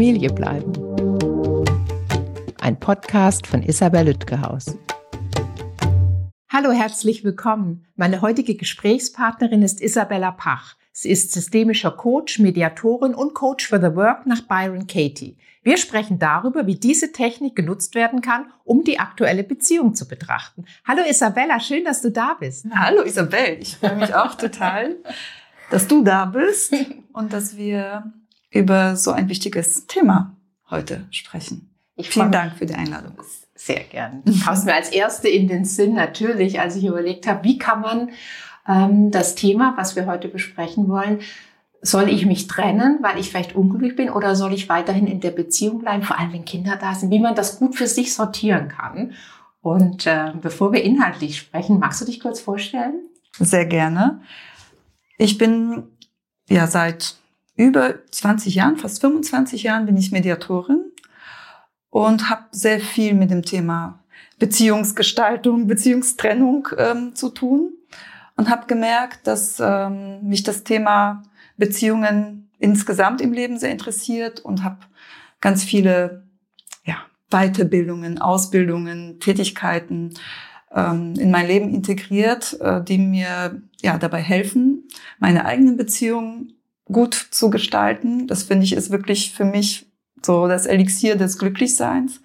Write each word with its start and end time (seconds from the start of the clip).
Familie 0.00 0.30
bleiben. 0.30 0.72
Ein 2.58 2.80
Podcast 2.80 3.46
von 3.46 3.62
Isabel 3.62 4.06
Lütgehaus. 4.06 4.78
Hallo, 6.48 6.72
herzlich 6.72 7.22
willkommen. 7.22 7.84
Meine 7.96 8.22
heutige 8.22 8.54
Gesprächspartnerin 8.54 9.60
ist 9.60 9.82
Isabella 9.82 10.30
Pach. 10.30 10.76
Sie 10.92 11.10
ist 11.10 11.32
systemischer 11.32 11.90
Coach, 11.90 12.38
Mediatorin 12.38 13.14
und 13.14 13.34
Coach 13.34 13.68
for 13.68 13.78
the 13.78 13.94
Work 13.94 14.24
nach 14.24 14.40
Byron 14.40 14.86
Katie. 14.86 15.36
Wir 15.62 15.76
sprechen 15.76 16.18
darüber, 16.18 16.66
wie 16.66 16.76
diese 16.76 17.12
Technik 17.12 17.54
genutzt 17.54 17.94
werden 17.94 18.22
kann, 18.22 18.46
um 18.64 18.84
die 18.84 18.98
aktuelle 18.98 19.44
Beziehung 19.44 19.94
zu 19.94 20.08
betrachten. 20.08 20.64
Hallo 20.88 21.02
Isabella, 21.06 21.60
schön, 21.60 21.84
dass 21.84 22.00
du 22.00 22.10
da 22.10 22.38
bist. 22.40 22.64
Hallo 22.74 23.02
Isabel, 23.02 23.58
ich 23.60 23.76
freue 23.76 23.96
mich 23.96 24.14
auch 24.14 24.34
total, 24.34 24.96
dass 25.70 25.86
du 25.86 26.02
da 26.02 26.24
bist 26.24 26.74
und 27.12 27.34
dass 27.34 27.58
wir 27.58 28.14
über 28.50 28.96
so 28.96 29.12
ein 29.12 29.28
wichtiges 29.28 29.86
Thema 29.86 30.36
heute 30.68 31.06
sprechen. 31.10 31.70
Ich 31.96 32.10
Vielen 32.10 32.32
Dank 32.32 32.54
für 32.56 32.66
die 32.66 32.74
Einladung. 32.74 33.14
Sehr 33.54 33.84
gern. 33.84 34.22
Kam 34.44 34.54
es 34.54 34.64
mir 34.64 34.74
als 34.74 34.90
erste 34.90 35.28
in 35.28 35.48
den 35.48 35.64
Sinn 35.64 35.94
natürlich, 35.94 36.60
als 36.60 36.76
ich 36.76 36.84
überlegt 36.84 37.26
habe, 37.26 37.44
wie 37.44 37.58
kann 37.58 37.82
man 37.82 38.10
ähm, 38.66 39.10
das 39.10 39.34
Thema, 39.34 39.74
was 39.76 39.96
wir 39.96 40.06
heute 40.06 40.28
besprechen 40.28 40.88
wollen, 40.88 41.20
soll 41.82 42.08
ich 42.08 42.26
mich 42.26 42.46
trennen, 42.46 42.98
weil 43.02 43.18
ich 43.18 43.30
vielleicht 43.30 43.54
unglücklich 43.54 43.96
bin 43.96 44.10
oder 44.10 44.34
soll 44.34 44.52
ich 44.52 44.68
weiterhin 44.68 45.06
in 45.06 45.20
der 45.20 45.30
Beziehung 45.30 45.78
bleiben, 45.78 46.02
vor 46.02 46.18
allem 46.18 46.32
wenn 46.32 46.44
Kinder 46.44 46.76
da 46.76 46.94
sind, 46.94 47.10
wie 47.10 47.20
man 47.20 47.34
das 47.34 47.58
gut 47.58 47.74
für 47.74 47.86
sich 47.86 48.14
sortieren 48.14 48.68
kann. 48.68 49.12
Und 49.62 50.06
äh, 50.06 50.32
bevor 50.40 50.72
wir 50.72 50.82
inhaltlich 50.82 51.38
sprechen, 51.38 51.78
magst 51.78 52.00
du 52.00 52.04
dich 52.04 52.20
kurz 52.20 52.40
vorstellen? 52.40 52.94
Sehr 53.38 53.66
gerne. 53.66 54.22
Ich 55.16 55.38
bin 55.38 55.84
ja 56.48 56.66
seit 56.66 57.19
über 57.66 57.94
20 58.10 58.54
Jahren, 58.54 58.76
fast 58.76 59.00
25 59.00 59.62
Jahren 59.64 59.86
bin 59.86 59.96
ich 59.96 60.12
Mediatorin 60.12 60.84
und 61.90 62.30
habe 62.30 62.44
sehr 62.52 62.80
viel 62.80 63.14
mit 63.14 63.30
dem 63.30 63.42
Thema 63.42 64.00
Beziehungsgestaltung, 64.38 65.66
Beziehungstrennung 65.66 66.68
ähm, 66.78 67.14
zu 67.14 67.28
tun 67.28 67.72
und 68.36 68.48
habe 68.48 68.66
gemerkt, 68.66 69.26
dass 69.26 69.60
ähm, 69.60 70.22
mich 70.22 70.42
das 70.42 70.64
Thema 70.64 71.22
Beziehungen 71.58 72.50
insgesamt 72.58 73.20
im 73.20 73.32
Leben 73.32 73.58
sehr 73.58 73.70
interessiert 73.70 74.40
und 74.40 74.64
habe 74.64 74.78
ganz 75.40 75.62
viele 75.62 76.24
ja, 76.84 76.96
Weiterbildungen, 77.28 78.18
Ausbildungen, 78.18 79.20
Tätigkeiten 79.20 80.14
ähm, 80.74 81.14
in 81.18 81.30
mein 81.30 81.46
Leben 81.46 81.74
integriert, 81.74 82.58
äh, 82.60 82.82
die 82.82 82.98
mir 82.98 83.60
ja 83.82 83.98
dabei 83.98 84.22
helfen, 84.22 84.88
meine 85.18 85.44
eigenen 85.44 85.76
Beziehungen 85.76 86.54
gut 86.90 87.14
zu 87.14 87.50
gestalten. 87.50 88.26
Das 88.26 88.42
finde 88.42 88.64
ich 88.64 88.72
ist 88.72 88.90
wirklich 88.90 89.32
für 89.32 89.44
mich 89.44 89.86
so 90.24 90.48
das 90.48 90.64
Elixier 90.66 91.16
des 91.16 91.38
Glücklichseins, 91.38 92.20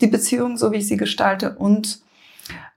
die 0.00 0.08
Beziehung, 0.08 0.56
so 0.56 0.72
wie 0.72 0.76
ich 0.76 0.88
sie 0.88 0.96
gestalte 0.96 1.56
und 1.56 2.00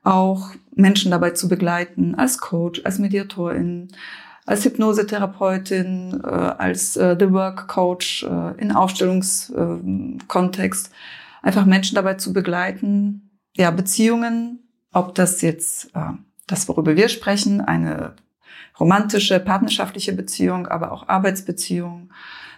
auch 0.04 0.52
Menschen 0.74 1.12
dabei 1.12 1.30
zu 1.32 1.48
begleiten, 1.50 2.16
als 2.16 2.40
Coach, 2.40 2.82
als 2.86 3.00
Mediatorin, 3.00 3.90
als 4.46 4.64
Hypnosetherapeutin, 4.66 6.22
äh, 6.24 6.28
als 6.28 6.98
äh, 6.98 7.16
The 7.20 7.32
Work 7.32 7.68
Coach 7.68 8.24
äh, 8.24 8.54
in 8.60 8.72
Aufstellungskontext, 8.72 10.92
einfach 11.42 11.66
Menschen 11.66 11.96
dabei 11.96 12.14
zu 12.16 12.34
begleiten, 12.34 13.32
ja, 13.56 13.72
Beziehungen, 13.72 14.60
ob 14.92 15.16
das 15.16 15.42
jetzt 15.42 15.92
das, 16.48 16.68
worüber 16.68 16.96
wir 16.96 17.10
sprechen, 17.10 17.62
eine 17.62 18.14
romantische, 18.80 19.40
partnerschaftliche 19.40 20.14
Beziehung, 20.14 20.68
aber 20.68 20.92
auch 20.92 21.08
Arbeitsbeziehung, 21.08 22.12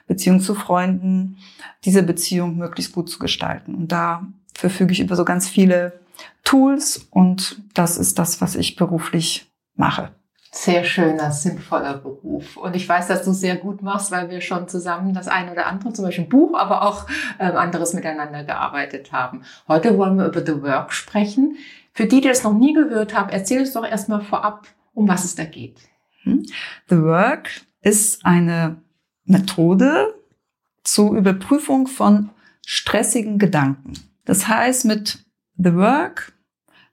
Beziehung 0.07 0.39
zu 0.39 0.55
Freunden, 0.55 1.37
diese 1.85 2.03
Beziehung 2.03 2.57
möglichst 2.57 2.93
gut 2.93 3.09
zu 3.09 3.19
gestalten. 3.19 3.75
Und 3.75 3.91
da 3.91 4.27
verfüge 4.53 4.91
ich 4.91 4.99
über 4.99 5.15
so 5.15 5.25
ganz 5.25 5.47
viele 5.47 5.99
Tools 6.43 7.07
und 7.09 7.61
das 7.73 7.97
ist 7.97 8.19
das, 8.19 8.41
was 8.41 8.55
ich 8.55 8.75
beruflich 8.75 9.51
mache. 9.75 10.11
Sehr 10.53 10.83
schöner, 10.83 11.31
sinnvoller 11.31 11.93
Beruf. 11.93 12.57
Und 12.57 12.75
ich 12.75 12.87
weiß, 12.87 13.07
dass 13.07 13.23
du 13.23 13.31
sehr 13.31 13.55
gut 13.55 13.81
machst, 13.81 14.11
weil 14.11 14.29
wir 14.29 14.41
schon 14.41 14.67
zusammen 14.67 15.13
das 15.13 15.29
eine 15.29 15.53
oder 15.53 15.65
andere, 15.65 15.93
zum 15.93 16.03
Beispiel 16.03 16.25
ein 16.25 16.29
Buch, 16.29 16.59
aber 16.59 16.81
auch 16.81 17.07
ähm, 17.39 17.55
anderes 17.55 17.93
miteinander 17.93 18.43
gearbeitet 18.43 19.13
haben. 19.13 19.43
Heute 19.69 19.97
wollen 19.97 20.17
wir 20.17 20.25
über 20.25 20.45
The 20.45 20.61
Work 20.61 20.91
sprechen. 20.91 21.55
Für 21.93 22.05
die, 22.05 22.19
die 22.19 22.27
das 22.27 22.43
noch 22.43 22.53
nie 22.53 22.73
gehört 22.73 23.17
haben, 23.17 23.29
erzähl 23.29 23.61
uns 23.61 23.71
doch 23.71 23.85
erstmal 23.85 24.21
vorab, 24.21 24.67
um 24.93 25.07
was 25.07 25.23
es 25.23 25.35
da 25.35 25.45
geht. 25.45 25.79
Hm? 26.23 26.45
The 26.89 27.01
Work 27.01 27.49
ist 27.81 28.25
eine 28.25 28.81
Methode 29.25 30.13
zur 30.83 31.15
Überprüfung 31.15 31.87
von 31.87 32.29
stressigen 32.65 33.39
Gedanken. 33.39 33.93
Das 34.25 34.47
heißt, 34.47 34.85
mit 34.85 35.23
The 35.57 35.75
Work 35.75 36.33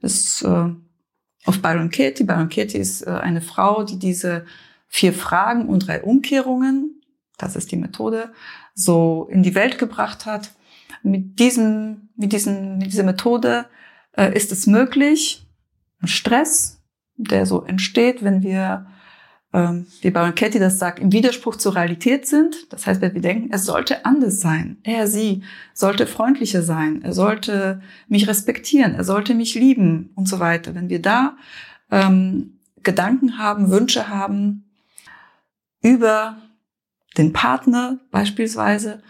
ist 0.01 0.43
äh, 0.43 0.71
auf 1.45 1.63
Byron 1.63 1.91
Katie. 1.91 2.25
Byron 2.25 2.49
Katie 2.49 2.79
ist 2.79 3.07
äh, 3.07 3.11
eine 3.11 3.41
Frau, 3.41 3.85
die 3.85 3.99
diese 3.99 4.47
vier 4.89 5.13
Fragen 5.13 5.69
und 5.69 5.87
drei 5.87 6.03
Umkehrungen, 6.03 7.03
das 7.37 7.57
ist 7.57 7.71
die 7.71 7.77
Methode, 7.77 8.33
so 8.75 9.29
in 9.31 9.43
die 9.43 9.55
Welt 9.55 9.79
gebracht 9.79 10.27
hat. 10.27 10.55
Mit 11.03 11.39
diesem, 11.39 12.09
mit 12.17 12.33
diesen, 12.33 12.79
mit 12.79 12.89
dieser 12.89 13.05
Methode 13.05 13.67
äh, 14.17 14.35
ist 14.35 14.51
es 14.51 14.67
möglich, 14.67 15.47
Stress, 16.05 16.81
der 17.17 17.47
so 17.47 17.65
entsteht, 17.65 18.23
wenn 18.23 18.43
wir 18.43 18.87
wie 19.51 20.11
Baron 20.11 20.35
Ketty 20.35 20.59
das 20.59 20.79
sagt, 20.79 20.99
im 20.99 21.11
Widerspruch 21.11 21.57
zur 21.57 21.75
Realität 21.75 22.27
sind. 22.27 22.71
Das 22.71 22.87
heißt, 22.87 23.01
wenn 23.01 23.15
wir 23.15 23.23
denken, 23.23 23.49
es 23.51 23.65
sollte 23.65 24.05
anders 24.05 24.41
sein. 24.41 24.77
Er, 24.83 25.07
sie 25.07 25.43
sollte 25.73 26.07
freundlicher 26.07 26.63
sein. 26.63 27.01
Er 27.03 27.15
sollte 27.15 27.81
mich 28.09 28.29
respektieren. 28.29 28.95
Er 28.95 29.05
sollte 29.05 29.35
mich 29.35 29.55
lieben 29.55 30.11
und 30.17 30.29
so 30.29 30.39
weiter. 30.39 30.75
Wenn 30.75 30.91
wir 30.91 31.01
da 31.01 31.37
ähm, 31.91 32.59
Gedanken 32.83 33.39
haben, 33.39 33.71
Wünsche 33.71 34.09
haben 34.09 34.65
über 35.81 36.37
den 37.17 37.33
Partner 37.33 37.99
beispielsweise, 38.11 39.03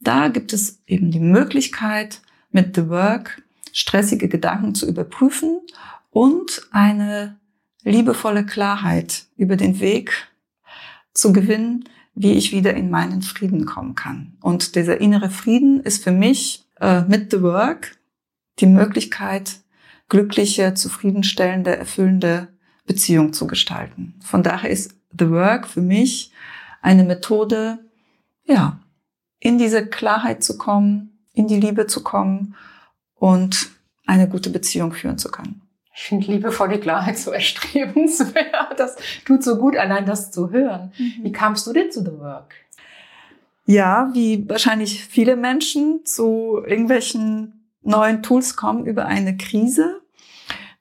da 0.00 0.28
gibt 0.28 0.52
es 0.52 0.82
eben 0.86 1.12
die 1.12 1.20
Möglichkeit, 1.20 2.22
mit 2.50 2.74
The 2.74 2.88
Work 2.88 3.42
stressige 3.72 4.28
Gedanken 4.28 4.74
zu 4.74 4.88
überprüfen 4.88 5.60
und 6.10 6.62
eine 6.70 7.38
liebevolle 7.86 8.44
Klarheit 8.44 9.26
über 9.36 9.56
den 9.56 9.80
Weg 9.80 10.28
zu 11.14 11.32
gewinnen, 11.32 11.84
wie 12.14 12.32
ich 12.32 12.52
wieder 12.52 12.74
in 12.74 12.90
meinen 12.90 13.22
Frieden 13.22 13.64
kommen 13.64 13.94
kann. 13.94 14.36
Und 14.40 14.74
dieser 14.74 15.00
innere 15.00 15.30
Frieden 15.30 15.80
ist 15.80 16.02
für 16.02 16.10
mich 16.10 16.66
äh, 16.80 17.02
mit 17.02 17.30
The 17.30 17.42
Work 17.42 17.96
die 18.58 18.66
Möglichkeit, 18.66 19.60
glückliche, 20.08 20.74
zufriedenstellende, 20.74 21.76
erfüllende 21.76 22.48
Beziehung 22.86 23.32
zu 23.32 23.46
gestalten. 23.46 24.14
Von 24.22 24.42
daher 24.42 24.70
ist 24.70 24.94
The 25.18 25.30
Work 25.30 25.66
für 25.66 25.82
mich 25.82 26.32
eine 26.82 27.04
Methode, 27.04 27.78
ja, 28.44 28.80
in 29.38 29.58
diese 29.58 29.86
Klarheit 29.86 30.42
zu 30.42 30.56
kommen, 30.56 31.18
in 31.34 31.48
die 31.48 31.60
Liebe 31.60 31.86
zu 31.86 32.02
kommen 32.02 32.54
und 33.14 33.70
eine 34.06 34.28
gute 34.28 34.50
Beziehung 34.50 34.92
führen 34.92 35.18
zu 35.18 35.30
können. 35.30 35.65
Ich 35.96 36.02
finde 36.02 36.30
liebevolle 36.30 36.78
Klarheit 36.78 37.18
so 37.18 37.30
erstrebenswert. 37.32 38.78
Das 38.78 38.96
tut 39.24 39.42
so 39.42 39.56
gut, 39.56 39.76
allein 39.76 40.04
das 40.04 40.30
zu 40.30 40.50
hören. 40.50 40.92
Mhm. 40.98 41.24
Wie 41.24 41.32
kamst 41.32 41.66
du 41.66 41.72
denn 41.72 41.90
zu 41.90 42.00
The 42.00 42.18
Work? 42.18 42.54
Ja, 43.64 44.10
wie 44.12 44.48
wahrscheinlich 44.48 45.04
viele 45.04 45.36
Menschen 45.36 46.04
zu 46.04 46.62
irgendwelchen 46.64 47.70
neuen 47.82 48.22
Tools 48.22 48.56
kommen 48.56 48.84
über 48.84 49.06
eine 49.06 49.36
Krise. 49.36 50.02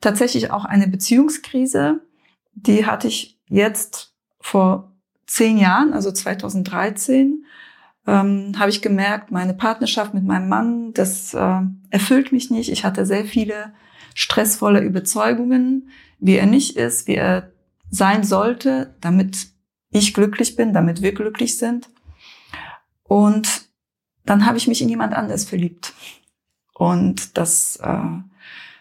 Tatsächlich 0.01 0.51
auch 0.51 0.65
eine 0.65 0.87
Beziehungskrise. 0.87 2.01
Die 2.53 2.85
hatte 2.85 3.07
ich 3.07 3.39
jetzt 3.47 4.13
vor 4.39 4.91
zehn 5.25 5.57
Jahren, 5.57 5.93
also 5.93 6.11
2013, 6.11 7.45
ähm, 8.05 8.53
habe 8.59 8.69
ich 8.69 8.81
gemerkt, 8.81 9.31
meine 9.31 9.55
Partnerschaft 9.55 10.13
mit 10.13 10.23
meinem 10.23 10.47
Mann, 10.47 10.93
das 10.93 11.33
äh, 11.33 11.61
erfüllt 11.89 12.31
mich 12.31 12.51
nicht. 12.51 12.71
Ich 12.71 12.83
hatte 12.83 13.05
sehr 13.05 13.25
viele 13.25 13.73
stressvolle 14.15 14.79
Überzeugungen, 14.79 15.89
wie 16.19 16.37
er 16.37 16.47
nicht 16.47 16.77
ist, 16.77 17.07
wie 17.07 17.15
er 17.15 17.51
sein 17.91 18.23
sollte, 18.23 18.95
damit 19.01 19.49
ich 19.91 20.13
glücklich 20.13 20.55
bin, 20.55 20.73
damit 20.73 21.03
wir 21.03 21.13
glücklich 21.13 21.57
sind. 21.57 21.89
Und 23.03 23.69
dann 24.25 24.47
habe 24.47 24.57
ich 24.57 24.67
mich 24.67 24.81
in 24.81 24.89
jemand 24.89 25.13
anders 25.13 25.45
verliebt. 25.45 25.93
Und 26.73 27.37
das 27.37 27.77
äh, 27.83 27.99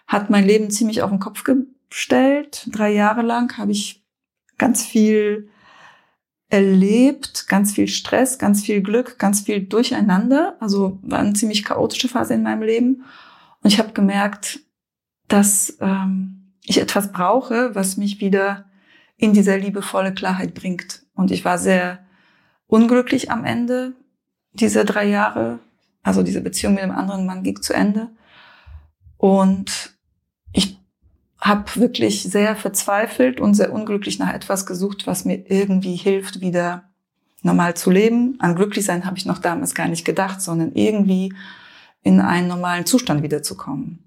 hat 0.06 0.30
mein 0.30 0.46
Leben 0.46 0.70
ziemlich 0.70 1.02
auf 1.02 1.10
den 1.10 1.20
Kopf 1.20 1.44
gestellt. 1.44 2.66
Drei 2.70 2.92
Jahre 2.92 3.22
lang 3.22 3.58
habe 3.58 3.72
ich 3.72 4.02
ganz 4.56 4.84
viel 4.84 5.50
erlebt, 6.48 7.48
ganz 7.48 7.72
viel 7.72 7.88
Stress, 7.88 8.38
ganz 8.38 8.62
viel 8.62 8.82
Glück, 8.82 9.18
ganz 9.18 9.40
viel 9.40 9.64
Durcheinander. 9.64 10.56
Also 10.60 10.98
war 11.02 11.18
eine 11.18 11.32
ziemlich 11.32 11.64
chaotische 11.64 12.08
Phase 12.08 12.34
in 12.34 12.44
meinem 12.44 12.62
Leben. 12.62 13.04
Und 13.62 13.72
ich 13.72 13.78
habe 13.78 13.92
gemerkt, 13.92 14.60
dass 15.28 15.76
ähm, 15.80 16.52
ich 16.64 16.80
etwas 16.80 17.12
brauche, 17.12 17.74
was 17.74 17.96
mich 17.96 18.20
wieder 18.20 18.66
in 19.16 19.32
dieser 19.32 19.58
liebevolle 19.58 20.12
Klarheit 20.12 20.54
bringt. 20.54 21.02
Und 21.14 21.30
ich 21.30 21.44
war 21.44 21.58
sehr 21.58 22.00
unglücklich 22.66 23.30
am 23.30 23.44
Ende 23.44 23.94
diese 24.52 24.84
drei 24.84 25.06
Jahre. 25.06 25.60
Also 26.02 26.22
diese 26.22 26.40
Beziehung 26.40 26.74
mit 26.74 26.82
dem 26.82 26.90
anderen 26.90 27.26
Mann 27.26 27.42
ging 27.42 27.60
zu 27.62 27.72
Ende. 27.72 28.10
Und 29.16 29.94
ich 30.52 30.78
habe 31.40 31.64
wirklich 31.76 32.22
sehr 32.22 32.56
verzweifelt 32.56 33.40
und 33.40 33.54
sehr 33.54 33.72
unglücklich 33.72 34.18
nach 34.18 34.32
etwas 34.32 34.66
gesucht, 34.66 35.06
was 35.06 35.24
mir 35.24 35.50
irgendwie 35.50 35.96
hilft, 35.96 36.40
wieder 36.40 36.90
normal 37.42 37.74
zu 37.74 37.90
leben. 37.90 38.36
An 38.40 38.54
glücklich 38.54 38.84
sein 38.84 39.04
habe 39.04 39.18
ich 39.18 39.26
noch 39.26 39.38
damals 39.38 39.74
gar 39.74 39.88
nicht 39.88 40.04
gedacht, 40.04 40.40
sondern 40.40 40.72
irgendwie 40.72 41.34
in 42.02 42.20
einen 42.20 42.48
normalen 42.48 42.86
Zustand 42.86 43.22
wiederzukommen. 43.22 44.03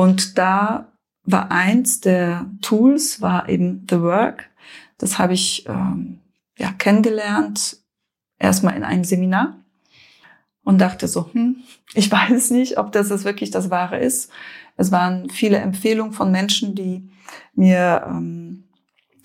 Und 0.00 0.38
da 0.38 0.90
war 1.24 1.50
eins 1.50 2.00
der 2.00 2.50
Tools, 2.62 3.20
war 3.20 3.50
eben 3.50 3.86
The 3.90 4.00
Work. 4.00 4.48
Das 4.96 5.18
habe 5.18 5.34
ich 5.34 5.66
ähm, 5.68 6.20
ja, 6.56 6.72
kennengelernt, 6.72 7.76
erstmal 8.38 8.76
in 8.76 8.82
einem 8.82 9.04
Seminar 9.04 9.62
und 10.64 10.80
dachte 10.80 11.06
so, 11.06 11.28
hm, 11.34 11.56
ich 11.92 12.10
weiß 12.12 12.50
nicht, 12.52 12.78
ob 12.78 12.92
das 12.92 13.10
es 13.10 13.24
wirklich 13.24 13.50
das 13.50 13.68
Wahre 13.68 13.98
ist. 13.98 14.30
Es 14.78 14.90
waren 14.90 15.28
viele 15.28 15.58
Empfehlungen 15.58 16.14
von 16.14 16.32
Menschen, 16.32 16.74
die 16.74 17.10
mir, 17.52 18.06
ähm, 18.08 18.70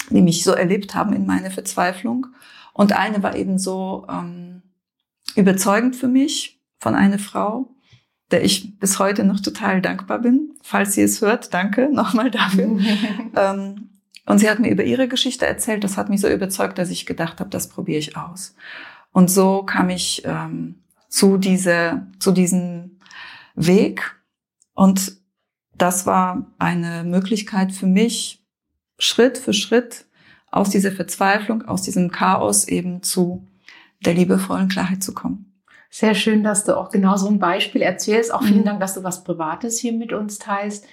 die 0.10 0.22
mich 0.22 0.44
so 0.44 0.52
erlebt 0.52 0.94
haben 0.94 1.14
in 1.14 1.26
meiner 1.26 1.52
Verzweiflung. 1.52 2.28
Und 2.74 2.92
eine 2.92 3.24
war 3.24 3.38
eben 3.38 3.60
so 3.60 4.06
ähm, 4.10 4.62
überzeugend 5.38 5.96
für 5.96 6.10
mich 6.10 6.60
von 6.80 6.96
einer 6.96 7.20
Frau, 7.20 7.75
der 8.32 8.44
ich 8.44 8.80
bis 8.80 9.00
heute 9.00 9.24
noch 9.24 9.40
total 9.40 9.82
dankbar 9.82 10.20
bin. 10.20 10.54
Falls 10.62 10.94
sie 10.94 11.02
es 11.02 11.22
hört, 11.22 11.54
danke 11.54 11.90
nochmal 11.92 12.32
dafür. 12.32 12.80
ähm, 13.36 13.90
und 14.26 14.40
sie 14.40 14.50
hat 14.50 14.60
mir 14.60 14.72
über 14.72 14.84
ihre 14.84 15.08
Geschichte 15.08 15.46
erzählt. 15.46 15.84
Das 15.84 15.98
hat 15.98 16.10
mich 16.10 16.22
so 16.22 16.28
überzeugt, 16.28 16.78
dass 16.78 16.90
ich 16.90 17.06
gedacht 17.06 17.40
habe, 17.40 17.50
das 17.50 17.70
probiere 17.70 18.00
ich 18.00 18.18
aus. 18.18 18.56
Und 19.12 19.30
so 19.30 19.64
kam 19.64 19.90
ich 19.90 20.24
ähm, 20.26 20.84
zu 21.10 21.38
dieser, 21.38 22.08
zu 22.20 22.32
diesem 22.32 23.00
Weg. 23.56 24.16
Und 24.74 25.14
das 25.78 26.06
war 26.06 26.52
eine 26.58 27.04
Möglichkeit 27.04 27.72
für 27.72 27.86
mich, 27.86 28.44
Schritt 28.98 29.38
für 29.38 29.54
Schritt 29.54 30.06
aus 30.52 30.70
dieser 30.70 30.92
Verzweiflung, 30.92 31.64
aus 31.64 31.84
diesem 31.84 32.12
Chaos 32.12 32.68
eben 32.68 33.04
zu 33.04 33.48
der 34.06 34.14
liebevollen 34.14 34.70
Klarheit 34.70 35.04
zu 35.04 35.14
kommen. 35.14 35.55
Sehr 35.98 36.16
schön, 36.16 36.44
dass 36.44 36.66
du 36.66 36.78
auch 36.78 36.90
genau 36.90 37.16
so 37.16 37.28
ein 37.28 37.40
Beispiel 37.40 37.82
erzählst. 37.82 38.34
Auch 38.34 38.44
vielen 38.44 38.62
mhm. 38.62 38.66
Dank, 38.66 38.80
dass 38.80 38.96
du 38.96 39.04
was 39.04 39.24
Privates 39.24 39.80
hier 39.80 39.94
mit 39.94 40.12
uns 40.14 40.40
teilst. 40.40 40.86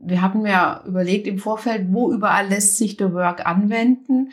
Wir 0.00 0.22
hatten 0.22 0.46
ja 0.46 0.82
überlegt 0.86 1.26
im 1.26 1.38
Vorfeld, 1.38 1.86
wo 1.90 2.12
überall 2.12 2.48
lässt 2.48 2.76
sich 2.76 2.96
The 2.98 3.12
Work 3.12 3.46
anwenden 3.46 4.30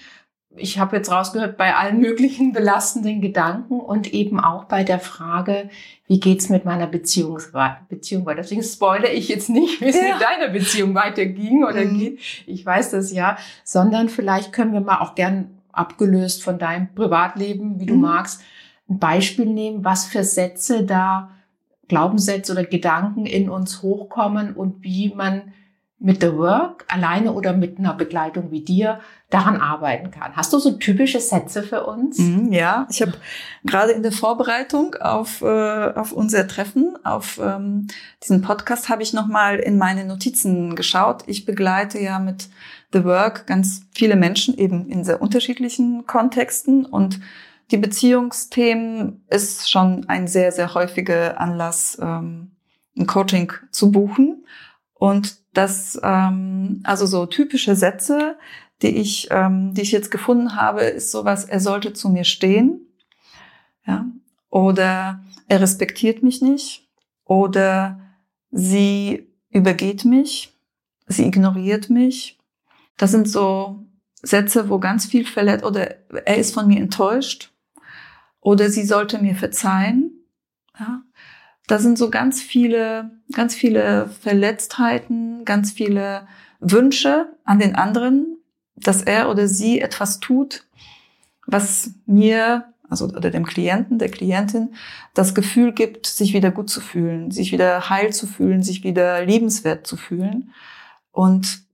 ich 0.58 0.80
habe 0.80 0.96
jetzt 0.96 1.12
rausgehört, 1.12 1.58
bei 1.58 1.76
allen 1.76 2.00
möglichen 2.00 2.54
belastenden 2.54 3.22
Gedanken 3.22 3.80
und 3.80 4.14
eben 4.14 4.40
auch 4.40 4.66
bei 4.66 4.84
der 4.84 5.00
Frage, 5.00 5.70
wie 6.08 6.20
geht's 6.20 6.50
mit 6.50 6.66
meiner 6.66 6.88
Beziehung, 6.88 7.40
Beziehung 7.90 8.26
weiter. 8.26 8.42
Deswegen 8.42 8.64
spoilere 8.64 9.12
ich 9.12 9.28
jetzt 9.28 9.50
nicht, 9.50 9.82
wie 9.82 9.90
es 9.90 9.96
ja. 9.96 10.14
mit 10.14 10.22
deiner 10.22 10.52
Beziehung 10.52 10.96
weiterging 10.96 11.64
oder 11.64 11.84
mhm. 11.86 12.00
geht. 12.00 12.20
Ich 12.46 12.66
weiß 12.66 12.92
das 12.92 13.12
ja, 13.12 13.38
sondern 13.64 14.10
vielleicht 14.10 14.54
können 14.54 14.74
wir 14.74 14.82
mal 14.82 15.00
auch 15.00 15.16
gern 15.16 15.60
abgelöst 15.72 16.44
von 16.44 16.58
deinem 16.58 16.94
Privatleben, 16.94 17.80
wie 17.80 17.86
du 17.86 17.96
mhm. 17.96 18.02
magst, 18.02 18.42
ein 18.90 19.00
Beispiel 19.00 19.46
nehmen, 19.46 19.84
was 19.84 20.06
für 20.06 20.24
Sätze 20.24 20.84
da 20.84 21.32
Glaubenssätze 21.88 22.52
oder 22.52 22.64
Gedanken 22.64 23.26
in 23.26 23.50
uns 23.50 23.82
hochkommen 23.82 24.54
und 24.54 24.84
wie 24.84 25.14
man 25.14 25.54
mit 25.98 26.22
The 26.22 26.34
Work 26.34 26.86
alleine 26.88 27.34
oder 27.34 27.54
mit 27.54 27.80
einer 27.80 27.94
Begleitung 27.94 28.52
wie 28.52 28.64
dir 28.64 29.00
daran 29.30 29.60
arbeiten 29.62 30.12
kann. 30.12 30.36
Hast 30.36 30.52
du 30.52 30.60
so 30.60 30.72
typische 30.72 31.20
Sätze 31.20 31.64
für 31.64 31.86
uns? 31.86 32.20
Mm, 32.20 32.52
ja, 32.52 32.86
ich 32.92 33.02
habe 33.02 33.14
gerade 33.64 33.94
in 33.94 34.04
der 34.04 34.12
Vorbereitung 34.12 34.96
auf, 34.96 35.42
äh, 35.42 35.46
auf 35.94 36.12
unser 36.12 36.48
Treffen, 36.48 36.98
auf 37.04 37.40
ähm, 37.42 37.88
diesen 38.22 38.42
Podcast, 38.42 38.90
habe 38.90 39.04
ich 39.04 39.14
nochmal 39.14 39.58
in 39.58 39.78
meine 39.78 40.06
Notizen 40.06 40.76
geschaut. 40.76 41.24
Ich 41.28 41.46
begleite 41.46 42.00
ja 42.00 42.20
mit 42.20 42.50
The 42.92 43.04
Work 43.06 43.48
ganz 43.48 43.86
viele 43.94 44.16
Menschen 44.16 44.58
eben 44.58 44.90
in 44.90 45.04
sehr 45.04 45.22
unterschiedlichen 45.22 46.06
Kontexten 46.06 46.86
und 46.86 47.20
die 47.72 47.78
Beziehungsthemen 47.78 49.24
ist 49.30 49.70
schon 49.70 50.08
ein 50.08 50.28
sehr, 50.28 50.52
sehr 50.52 50.74
häufiger 50.74 51.40
Anlass, 51.40 51.98
ähm, 52.02 52.52
ein 52.98 53.08
Coaching 53.08 53.52
zu 53.72 53.92
buchen. 53.92 54.46
Und 54.94 55.38
das, 55.54 56.00
ähm, 56.04 56.82
also 56.84 57.06
so 57.06 57.26
typische 57.26 57.76
Sätze, 57.76 58.38
die 58.82 58.98
ich, 58.98 59.30
ähm, 59.32 59.74
die 59.74 59.82
ich 59.82 59.92
jetzt 59.92 60.12
gefunden 60.12 60.56
habe, 60.56 60.82
ist 60.82 61.12
sowas, 61.12 61.46
er 61.46 61.60
sollte 61.60 61.94
zu 61.94 62.10
mir 62.10 62.24
stehen, 62.24 62.82
ja, 63.86 64.06
oder 64.50 65.24
er 65.48 65.62
respektiert 65.62 66.24
mich 66.24 66.42
nicht, 66.42 66.88
oder 67.24 68.00
sie 68.52 69.28
übergeht 69.50 70.06
mich, 70.06 70.54
sie 71.08 71.26
ignoriert 71.26 71.90
mich. 71.90 72.40
Das 72.98 73.12
sind 73.12 73.30
so 73.30 73.84
Sätze, 74.22 74.70
wo 74.70 74.80
ganz 74.80 75.06
viel 75.06 75.26
verletzt, 75.26 75.66
oder 75.66 75.96
er 76.26 76.38
ist 76.38 76.54
von 76.54 76.68
mir 76.68 76.80
enttäuscht, 76.80 77.52
oder 78.46 78.70
sie 78.70 78.86
sollte 78.86 79.18
mir 79.18 79.34
verzeihen, 79.34 80.24
ja. 80.80 81.02
Da 81.66 81.80
sind 81.80 81.98
so 81.98 82.12
ganz 82.12 82.44
viele, 82.44 83.10
ganz 83.32 83.56
viele 83.56 84.08
Verletztheiten, 84.22 85.46
ganz 85.46 85.72
viele 85.72 86.28
Wünsche 86.60 87.34
an 87.44 87.58
den 87.58 87.74
anderen, 87.74 88.38
dass 88.76 89.02
er 89.02 89.32
oder 89.32 89.48
sie 89.48 89.82
etwas 89.82 90.20
tut, 90.20 90.68
was 91.48 91.96
mir, 92.06 92.72
also 92.88 93.06
oder 93.06 93.32
dem 93.32 93.48
Klienten, 93.48 93.98
der 93.98 94.12
Klientin, 94.12 94.76
das 95.16 95.34
Gefühl 95.34 95.74
gibt, 95.74 96.06
sich 96.06 96.36
wieder 96.36 96.52
gut 96.52 96.70
zu 96.70 96.82
fühlen, 96.82 97.32
sich 97.32 97.52
wieder 97.52 97.90
heil 97.90 98.14
zu 98.14 98.28
fühlen, 98.28 98.62
sich 98.62 98.84
wieder 98.84 99.26
liebenswert 99.26 99.88
zu 99.88 99.98
fühlen. 99.98 100.52
Und 101.12 101.65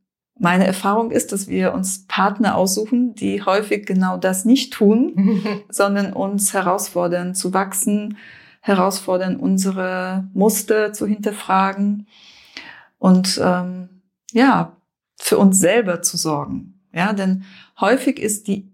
meine 0.41 0.65
Erfahrung 0.65 1.11
ist, 1.11 1.31
dass 1.31 1.47
wir 1.47 1.71
uns 1.71 2.07
Partner 2.07 2.55
aussuchen, 2.55 3.13
die 3.13 3.43
häufig 3.43 3.85
genau 3.85 4.17
das 4.17 4.43
nicht 4.43 4.73
tun, 4.73 5.43
sondern 5.69 6.13
uns 6.13 6.53
herausfordern 6.53 7.35
zu 7.35 7.53
wachsen, 7.53 8.17
herausfordern, 8.61 9.35
unsere 9.35 10.27
Muster 10.33 10.93
zu 10.93 11.05
hinterfragen 11.05 12.07
und 12.97 13.39
ähm, 13.43 14.01
ja, 14.31 14.75
für 15.19 15.37
uns 15.37 15.59
selber 15.59 16.01
zu 16.01 16.17
sorgen. 16.17 16.81
Ja, 16.91 17.13
denn 17.13 17.43
häufig 17.79 18.19
ist 18.19 18.47
die 18.47 18.71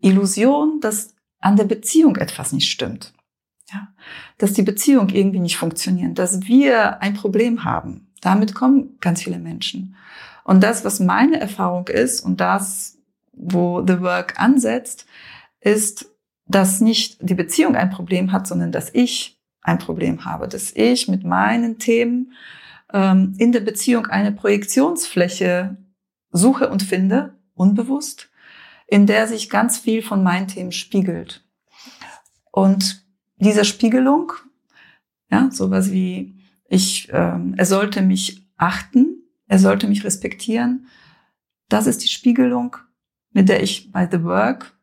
Illusion, 0.00 0.80
dass 0.80 1.14
an 1.40 1.56
der 1.56 1.64
Beziehung 1.64 2.16
etwas 2.16 2.52
nicht 2.52 2.70
stimmt. 2.70 3.14
Ja, 3.72 3.88
dass 4.36 4.52
die 4.52 4.62
Beziehung 4.62 5.08
irgendwie 5.08 5.40
nicht 5.40 5.56
funktioniert, 5.56 6.18
dass 6.18 6.42
wir 6.42 7.00
ein 7.00 7.14
Problem 7.14 7.64
haben. 7.64 8.12
Damit 8.20 8.54
kommen 8.54 8.98
ganz 9.00 9.22
viele 9.22 9.38
Menschen. 9.38 9.96
Und 10.46 10.62
das, 10.62 10.84
was 10.84 11.00
meine 11.00 11.40
Erfahrung 11.40 11.88
ist 11.88 12.20
und 12.20 12.40
das, 12.40 12.98
wo 13.32 13.84
The 13.84 14.00
Work 14.00 14.38
ansetzt, 14.38 15.04
ist, 15.60 16.08
dass 16.46 16.80
nicht 16.80 17.18
die 17.20 17.34
Beziehung 17.34 17.74
ein 17.74 17.90
Problem 17.90 18.30
hat, 18.30 18.46
sondern 18.46 18.70
dass 18.70 18.94
ich 18.94 19.40
ein 19.60 19.80
Problem 19.80 20.24
habe, 20.24 20.46
dass 20.46 20.70
ich 20.72 21.08
mit 21.08 21.24
meinen 21.24 21.80
Themen 21.80 22.32
ähm, 22.92 23.34
in 23.38 23.50
der 23.50 23.60
Beziehung 23.60 24.06
eine 24.06 24.30
Projektionsfläche 24.30 25.76
suche 26.30 26.70
und 26.70 26.84
finde, 26.84 27.34
unbewusst, 27.54 28.30
in 28.86 29.08
der 29.08 29.26
sich 29.26 29.50
ganz 29.50 29.78
viel 29.78 30.00
von 30.00 30.22
meinen 30.22 30.46
Themen 30.46 30.70
spiegelt. 30.70 31.44
Und 32.52 33.04
diese 33.38 33.64
Spiegelung, 33.64 34.32
ja, 35.28 35.50
sowas 35.50 35.90
wie 35.90 36.36
ich, 36.68 37.08
ähm, 37.12 37.54
er 37.56 37.66
sollte 37.66 38.00
mich 38.00 38.46
achten, 38.56 39.15
er 39.48 39.58
sollte 39.58 39.86
mich 39.88 40.04
respektieren, 40.04 40.86
das 41.68 41.86
ist 41.86 42.02
die 42.02 42.08
Spiegelung, 42.08 42.76
mit 43.32 43.48
der 43.48 43.62
ich 43.62 43.92
bei 43.92 44.08
The 44.10 44.22
Work 44.24 44.76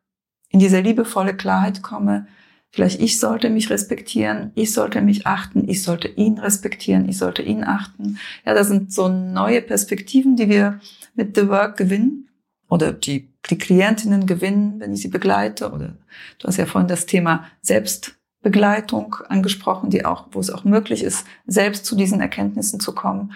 in 0.50 0.60
diese 0.60 0.80
liebevolle 0.80 1.36
Klarheit 1.36 1.82
komme. 1.82 2.28
Vielleicht 2.70 3.02
ich 3.02 3.20
sollte 3.20 3.50
mich 3.50 3.70
respektieren, 3.70 4.52
ich 4.56 4.74
sollte 4.74 5.02
mich 5.02 5.28
achten, 5.28 5.68
ich 5.68 5.84
sollte 5.84 6.08
ihn 6.08 6.40
respektieren, 6.40 7.08
ich 7.08 7.18
sollte 7.18 7.42
ihn 7.42 7.64
achten. 7.64 8.18
Ja, 8.46 8.54
das 8.54 8.68
sind 8.68 8.92
so 8.92 9.08
neue 9.10 9.62
Perspektiven, 9.62 10.36
die 10.36 10.50
wir 10.50 10.80
mit 11.16 11.36
The 11.36 11.48
Work 11.48 11.78
gewinnen 11.78 12.30
oder 12.68 12.92
die, 12.92 13.32
die 13.50 13.58
Klientinnen 13.58 14.26
gewinnen, 14.26 14.80
wenn 14.80 14.94
ich 14.94 15.02
sie 15.02 15.08
begleite. 15.08 15.72
Oder 15.72 15.98
du 16.40 16.48
hast 16.48 16.58
ja 16.58 16.66
vorhin 16.66 16.88
das 16.88 17.06
Thema 17.06 17.46
Selbstbegleitung 17.62 19.16
angesprochen, 19.30 19.92
die 19.92 20.06
auch, 20.06 20.28
wo 20.32 20.40
es 20.40 20.50
auch 20.50 20.64
möglich 20.64 21.04
ist, 21.04 21.26
selbst 21.46 21.86
zu 21.86 21.96
diesen 21.96 22.22
Erkenntnissen 22.22 22.80
zu 22.80 22.96
kommen, 22.96 23.34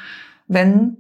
wenn 0.48 0.98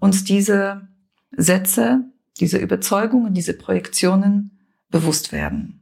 uns 0.00 0.24
diese 0.24 0.88
Sätze, 1.32 2.04
diese 2.40 2.58
Überzeugungen, 2.58 3.34
diese 3.34 3.54
Projektionen 3.54 4.58
bewusst 4.90 5.32
werden. 5.32 5.80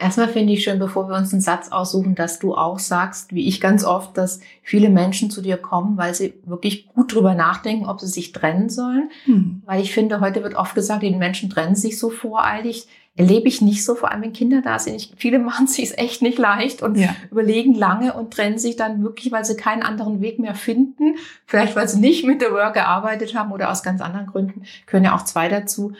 Erstmal 0.00 0.28
finde 0.28 0.54
ich 0.54 0.64
schön, 0.64 0.78
bevor 0.78 1.10
wir 1.10 1.16
uns 1.16 1.30
einen 1.34 1.42
Satz 1.42 1.70
aussuchen, 1.70 2.14
dass 2.14 2.38
du 2.38 2.54
auch 2.54 2.78
sagst, 2.78 3.34
wie 3.34 3.46
ich 3.46 3.60
ganz 3.60 3.84
oft, 3.84 4.16
dass 4.16 4.40
viele 4.62 4.88
Menschen 4.88 5.30
zu 5.30 5.42
dir 5.42 5.58
kommen, 5.58 5.98
weil 5.98 6.14
sie 6.14 6.32
wirklich 6.46 6.86
gut 6.86 7.12
drüber 7.14 7.34
nachdenken, 7.34 7.84
ob 7.84 8.00
sie 8.00 8.06
sich 8.06 8.32
trennen 8.32 8.70
sollen. 8.70 9.10
Mhm. 9.26 9.60
Weil 9.66 9.82
ich 9.82 9.92
finde, 9.92 10.20
heute 10.20 10.42
wird 10.42 10.54
oft 10.54 10.74
gesagt, 10.74 11.02
die 11.02 11.14
Menschen 11.14 11.50
trennen 11.50 11.76
sich 11.76 11.98
so 11.98 12.08
voreilig. 12.08 12.88
Erlebe 13.20 13.48
ich 13.48 13.60
nicht 13.60 13.84
so, 13.84 13.94
vor 13.94 14.10
allem 14.10 14.22
wenn 14.22 14.32
Kinder 14.32 14.62
da 14.62 14.78
sind. 14.78 14.94
Ich, 14.94 15.12
viele 15.16 15.38
machen 15.50 15.66
sich 15.66 15.90
es 15.90 15.98
echt 15.98 16.22
nicht 16.22 16.38
leicht 16.38 16.82
und 16.82 16.96
ja. 16.96 17.14
überlegen 17.30 17.74
lange 17.74 18.14
und 18.14 18.32
trennen 18.32 18.58
sich 18.58 18.76
dann 18.76 19.02
wirklich, 19.02 19.30
weil 19.30 19.44
sie 19.44 19.56
keinen 19.56 19.82
anderen 19.82 20.22
Weg 20.22 20.38
mehr 20.38 20.54
finden. 20.54 21.16
Vielleicht, 21.44 21.76
weil 21.76 21.86
sie 21.86 22.00
nicht 22.00 22.24
mit 22.24 22.40
The 22.40 22.50
Work 22.50 22.74
gearbeitet 22.74 23.34
haben 23.34 23.52
oder 23.52 23.70
aus 23.70 23.82
ganz 23.82 24.00
anderen 24.00 24.26
Gründen. 24.26 24.62
Können 24.86 25.04
ja 25.04 25.14
auch 25.14 25.24
zwei 25.24 25.48
dazu. 25.48 25.92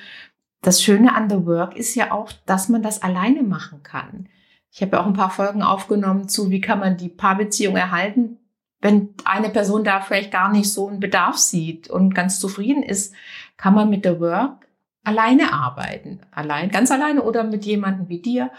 Das 0.63 0.83
Schöne 0.83 1.15
an 1.15 1.29
The 1.29 1.45
Work 1.45 1.77
ist 1.77 1.95
ja 1.95 2.11
auch, 2.11 2.33
dass 2.47 2.71
man 2.71 2.83
das 2.83 3.03
alleine 3.03 3.43
machen 3.43 3.83
kann. 3.83 4.29
Ich 4.73 4.81
habe 4.81 4.97
ja 4.97 5.03
auch 5.03 5.07
ein 5.07 5.13
paar 5.13 5.31
Folgen 5.31 5.63
aufgenommen 5.63 6.29
zu, 6.29 6.51
wie 6.51 6.61
kann 6.61 6.81
man 6.81 6.97
die 6.97 7.09
Paarbeziehung 7.09 7.77
erhalten, 7.77 8.39
wenn 8.81 9.11
eine 9.25 9.51
Person 9.51 9.85
da 9.85 10.01
vielleicht 10.01 10.31
gar 10.31 10.51
nicht 10.51 10.73
so 10.73 10.89
einen 10.89 11.01
Bedarf 11.01 11.37
sieht 11.37 11.91
und 11.91 12.15
ganz 12.15 12.41
zufrieden 12.41 12.83
ist, 12.83 13.15
kann 13.59 13.75
man 13.75 13.91
mit 13.91 14.05
The 14.05 14.21
Work 14.21 14.70
alleine 15.05 15.53
arbeiten. 15.53 16.21
Allein, 16.31 16.71
ganz 16.71 16.91
alleine 16.91 17.23
oder 17.23 17.45
mit 17.45 17.65
jemandem 17.65 18.09
wie 18.09 18.21
dir. 18.21 18.51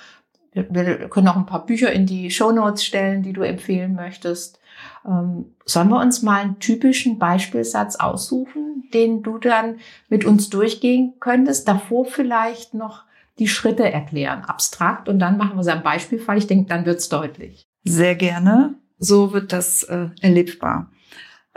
Wir 0.54 1.10
können 1.10 1.30
auch 1.30 1.38
ein 1.38 1.46
paar 1.46 1.66
Bücher 1.66 1.92
in 1.92 2.06
die 2.06 2.30
Show 2.30 2.52
Notes 2.52 2.84
stellen, 2.84 3.24
die 3.24 3.32
du 3.32 3.42
empfehlen 3.42 3.96
möchtest. 3.96 4.60
Ähm, 5.06 5.56
sollen 5.66 5.90
wir 5.90 6.02
uns 6.02 6.22
mal 6.22 6.42
einen 6.42 6.60
typischen 6.60 7.20
Beispielsatz 7.20 7.96
aussuchen, 7.96 8.90
den 8.94 9.24
du 9.24 9.38
dann 9.38 9.78
mit 10.10 10.26
uns 10.26 10.50
durchgehen 10.50 11.14
könntest? 11.20 11.68
Davor 11.68 12.06
vielleicht 12.06 12.74
noch 12.74 13.06
die 13.40 13.48
Schritte 13.48 13.90
erklären, 13.92 14.44
abstrakt, 14.44 15.08
und 15.08 15.20
dann 15.20 15.38
machen 15.38 15.56
wir 15.56 15.62
es 15.62 15.68
am 15.68 15.84
Beispielfall. 15.84 16.38
Ich 16.38 16.48
denke, 16.48 16.68
dann 16.68 16.86
wird's 16.86 17.08
deutlich. 17.08 17.64
Sehr 17.84 18.16
gerne. 18.16 18.76
So 18.98 19.34
wird 19.34 19.54
das 19.54 19.84
äh, 19.84 20.10
erlebbar. 20.22 20.92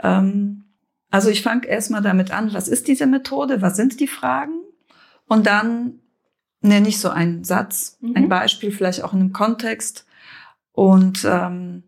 Ähm, 0.01 0.63
also 1.11 1.29
ich 1.29 1.43
fange 1.43 1.67
erstmal 1.67 2.01
damit 2.01 2.31
an, 2.31 2.53
was 2.53 2.67
ist 2.67 2.87
diese 2.87 3.05
Methode, 3.07 3.61
was 3.61 3.75
sind 3.75 3.99
die 3.99 4.07
Fragen? 4.07 4.61
Und 5.27 5.47
dann 5.47 5.99
nenne 6.61 6.87
ich 6.87 6.99
so 6.99 7.09
einen 7.09 7.43
Satz, 7.43 7.97
mhm. 8.01 8.15
ein 8.15 8.29
Beispiel, 8.29 8.71
vielleicht 8.71 9.03
auch 9.03 9.13
in 9.13 9.19
einem 9.19 9.33
Kontext. 9.33 10.05
Und 10.71 11.25
ähm, 11.25 11.83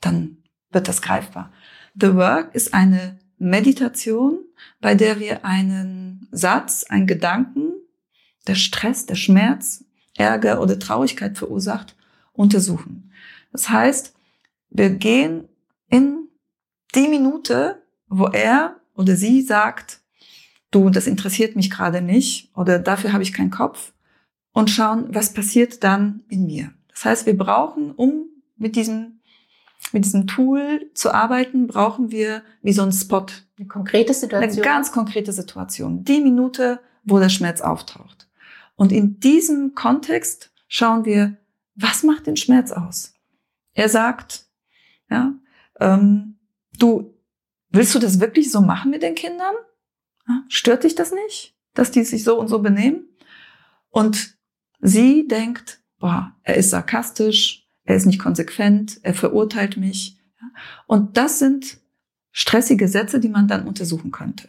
dann 0.00 0.38
wird 0.70 0.88
das 0.88 1.02
greifbar. 1.02 1.52
The 1.94 2.14
Work 2.14 2.54
ist 2.54 2.74
eine 2.74 3.18
Meditation, 3.38 4.38
bei 4.80 4.94
der 4.94 5.20
wir 5.20 5.44
einen 5.44 6.28
Satz, 6.30 6.84
einen 6.84 7.06
Gedanken, 7.06 7.72
der 8.46 8.54
Stress, 8.54 9.06
der 9.06 9.14
Schmerz, 9.14 9.84
Ärger 10.16 10.60
oder 10.60 10.78
Traurigkeit 10.78 11.38
verursacht, 11.38 11.96
untersuchen. 12.32 13.12
Das 13.52 13.68
heißt, 13.68 14.14
wir 14.70 14.90
gehen 14.90 15.48
in 15.88 16.28
die 16.94 17.08
Minute, 17.08 17.82
wo 18.08 18.26
er 18.26 18.80
oder 18.94 19.16
sie 19.16 19.42
sagt, 19.42 20.00
du, 20.74 20.90
das 20.90 21.06
interessiert 21.06 21.56
mich 21.56 21.70
gerade 21.70 22.02
nicht 22.02 22.50
oder 22.56 22.78
dafür 22.78 23.12
habe 23.12 23.22
ich 23.22 23.32
keinen 23.32 23.50
Kopf 23.50 23.92
und 24.52 24.70
schauen, 24.70 25.06
was 25.14 25.32
passiert 25.32 25.84
dann 25.84 26.22
in 26.28 26.46
mir. 26.46 26.72
Das 26.88 27.04
heißt, 27.04 27.26
wir 27.26 27.36
brauchen, 27.36 27.92
um 27.92 28.26
mit 28.56 28.76
diesem, 28.76 29.20
mit 29.92 30.04
diesem 30.04 30.26
Tool 30.26 30.90
zu 30.94 31.12
arbeiten, 31.12 31.66
brauchen 31.66 32.10
wir 32.10 32.42
wie 32.62 32.72
so 32.72 32.82
ein 32.82 32.92
Spot. 32.92 33.26
Eine 33.58 33.68
konkrete 33.68 34.14
Situation. 34.14 34.50
Eine 34.50 34.60
ganz 34.62 34.92
konkrete 34.92 35.32
Situation. 35.32 36.04
Die 36.04 36.20
Minute, 36.20 36.80
wo 37.04 37.18
der 37.18 37.28
Schmerz 37.28 37.60
auftaucht. 37.60 38.28
Und 38.76 38.92
in 38.92 39.20
diesem 39.20 39.74
Kontext 39.74 40.52
schauen 40.68 41.04
wir, 41.04 41.36
was 41.74 42.02
macht 42.02 42.26
den 42.26 42.36
Schmerz 42.36 42.72
aus? 42.72 43.14
Er 43.72 43.88
sagt, 43.88 44.46
ja, 45.10 45.34
ähm, 45.80 46.38
du, 46.78 47.14
willst 47.70 47.94
du 47.94 47.98
das 47.98 48.20
wirklich 48.20 48.50
so 48.50 48.60
machen 48.60 48.90
mit 48.90 49.02
den 49.02 49.14
Kindern? 49.14 49.54
Stört 50.48 50.84
dich 50.84 50.94
das 50.94 51.12
nicht, 51.12 51.56
dass 51.74 51.90
die 51.90 52.04
sich 52.04 52.24
so 52.24 52.38
und 52.38 52.48
so 52.48 52.60
benehmen? 52.60 53.08
Und 53.90 54.36
sie 54.80 55.26
denkt, 55.28 55.80
boah, 55.98 56.34
er 56.42 56.56
ist 56.56 56.70
sarkastisch, 56.70 57.66
er 57.84 57.96
ist 57.96 58.06
nicht 58.06 58.18
konsequent, 58.18 59.00
er 59.02 59.14
verurteilt 59.14 59.76
mich. 59.76 60.18
Und 60.86 61.16
das 61.16 61.38
sind 61.38 61.78
stressige 62.32 62.88
Sätze, 62.88 63.20
die 63.20 63.28
man 63.28 63.48
dann 63.48 63.66
untersuchen 63.66 64.10
könnte. 64.10 64.48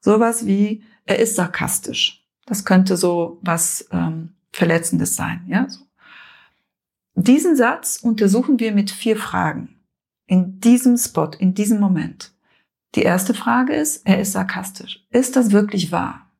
Sowas 0.00 0.46
wie, 0.46 0.84
er 1.04 1.18
ist 1.18 1.36
sarkastisch. 1.36 2.24
Das 2.46 2.64
könnte 2.64 2.96
so 2.96 3.40
was 3.42 3.88
ähm, 3.90 4.34
Verletzendes 4.52 5.16
sein. 5.16 5.44
Ja? 5.48 5.68
So. 5.68 5.80
Diesen 7.14 7.56
Satz 7.56 7.98
untersuchen 8.02 8.60
wir 8.60 8.72
mit 8.72 8.90
vier 8.90 9.16
Fragen. 9.16 9.80
In 10.26 10.60
diesem 10.60 10.96
Spot, 10.96 11.30
in 11.38 11.54
diesem 11.54 11.80
Moment. 11.80 12.32
Die 12.94 13.02
erste 13.02 13.34
Frage 13.34 13.74
ist, 13.74 14.06
er 14.06 14.20
ist 14.20 14.32
sarkastisch. 14.32 15.04
Ist 15.10 15.36
das 15.36 15.50
wirklich 15.52 15.92
wahr? 15.92 16.30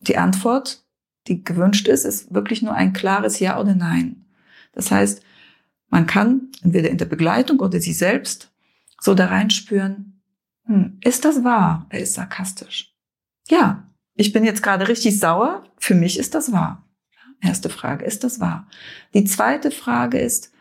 Die 0.00 0.18
Antwort, 0.18 0.84
die 1.26 1.44
gewünscht 1.44 1.88
ist, 1.88 2.04
ist 2.04 2.34
wirklich 2.34 2.62
nur 2.62 2.74
ein 2.74 2.92
klares 2.92 3.38
Ja 3.38 3.58
oder 3.60 3.74
Nein. 3.74 4.26
Das 4.72 4.90
heißt, 4.90 5.22
man 5.88 6.06
kann 6.06 6.50
entweder 6.62 6.90
in 6.90 6.98
der 6.98 7.06
Begleitung 7.06 7.60
oder 7.60 7.80
sie 7.80 7.92
selbst 7.92 8.52
so 9.00 9.14
da 9.14 9.26
reinspüren, 9.26 10.22
hm, 10.64 10.98
ist 11.02 11.24
das 11.24 11.44
wahr? 11.44 11.86
Er 11.90 12.00
ist 12.00 12.14
sarkastisch. 12.14 12.94
Ja, 13.48 13.88
ich 14.14 14.32
bin 14.32 14.44
jetzt 14.44 14.62
gerade 14.62 14.88
richtig 14.88 15.18
sauer. 15.18 15.64
Für 15.78 15.94
mich 15.94 16.18
ist 16.18 16.34
das 16.34 16.52
wahr. 16.52 16.88
Erste 17.40 17.68
Frage, 17.68 18.04
ist 18.04 18.22
das 18.22 18.38
wahr? 18.38 18.68
Die 19.14 19.24
zweite 19.24 19.70
Frage 19.70 20.18
ist, 20.18 20.52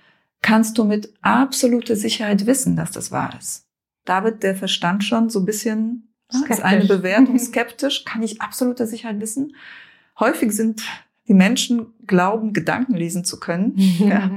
kannst 0.41 0.77
du 0.77 0.83
mit 0.83 1.13
absoluter 1.21 1.95
Sicherheit 1.95 2.47
wissen, 2.47 2.75
dass 2.75 2.91
das 2.91 3.11
wahr 3.11 3.37
ist? 3.37 3.67
Da 4.05 4.23
wird 4.23 4.43
der 4.43 4.55
Verstand 4.55 5.03
schon 5.03 5.29
so 5.29 5.39
ein 5.39 5.45
bisschen, 5.45 6.13
skeptisch. 6.31 6.57
ist 6.57 6.63
eine 6.63 6.85
Bewertung 6.85 7.37
skeptisch, 7.39 8.05
kann 8.05 8.23
ich 8.23 8.41
absoluter 8.41 8.87
Sicherheit 8.87 9.19
wissen. 9.19 9.55
Häufig 10.19 10.51
sind 10.51 10.81
die 11.27 11.33
Menschen 11.33 11.93
glauben, 12.05 12.53
Gedanken 12.53 12.95
lesen 12.95 13.23
zu 13.23 13.39
können. 13.39 13.73
ja. 13.77 14.31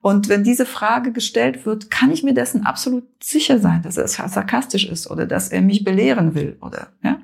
Und 0.00 0.28
wenn 0.28 0.44
diese 0.44 0.66
Frage 0.66 1.10
gestellt 1.10 1.66
wird, 1.66 1.90
kann 1.90 2.12
ich 2.12 2.22
mir 2.22 2.34
dessen 2.34 2.64
absolut 2.64 3.04
sicher 3.20 3.58
sein, 3.58 3.82
dass 3.82 3.96
er 3.96 4.06
sarkastisch 4.06 4.86
ist 4.86 5.10
oder 5.10 5.26
dass 5.26 5.48
er 5.48 5.62
mich 5.62 5.82
belehren 5.82 6.34
will 6.34 6.58
oder, 6.60 6.92
ja? 7.02 7.18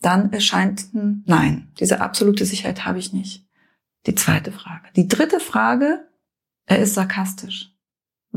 Dann 0.00 0.32
erscheint 0.32 0.94
ein 0.94 1.24
Nein. 1.26 1.68
Diese 1.80 2.00
absolute 2.00 2.44
Sicherheit 2.44 2.86
habe 2.86 2.98
ich 2.98 3.12
nicht. 3.12 3.46
Die 4.06 4.14
zweite 4.14 4.52
Frage. 4.52 4.88
Die 4.94 5.08
dritte 5.08 5.40
Frage, 5.40 6.06
er 6.66 6.78
ist 6.78 6.94
sarkastisch. 6.94 7.75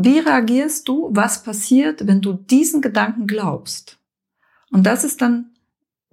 Wie 0.01 0.20
reagierst 0.20 0.88
du? 0.88 1.10
Was 1.12 1.44
passiert, 1.44 2.08
wenn 2.08 2.22
du 2.22 2.32
diesen 2.32 2.82
Gedanken 2.82 3.27
glaubst? 3.27 4.00
Und 4.72 4.86
das 4.86 5.03
ist 5.03 5.22
dann 5.22 5.51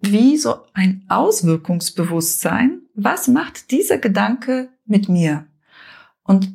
wie 0.01 0.37
so 0.37 0.57
ein 0.73 1.05
Auswirkungsbewusstsein. 1.09 2.83
Was 2.95 3.29
macht 3.29 3.71
dieser 3.71 3.99
Gedanke 3.99 4.71
mit 4.87 5.09
mir? 5.09 5.47
Und 6.25 6.53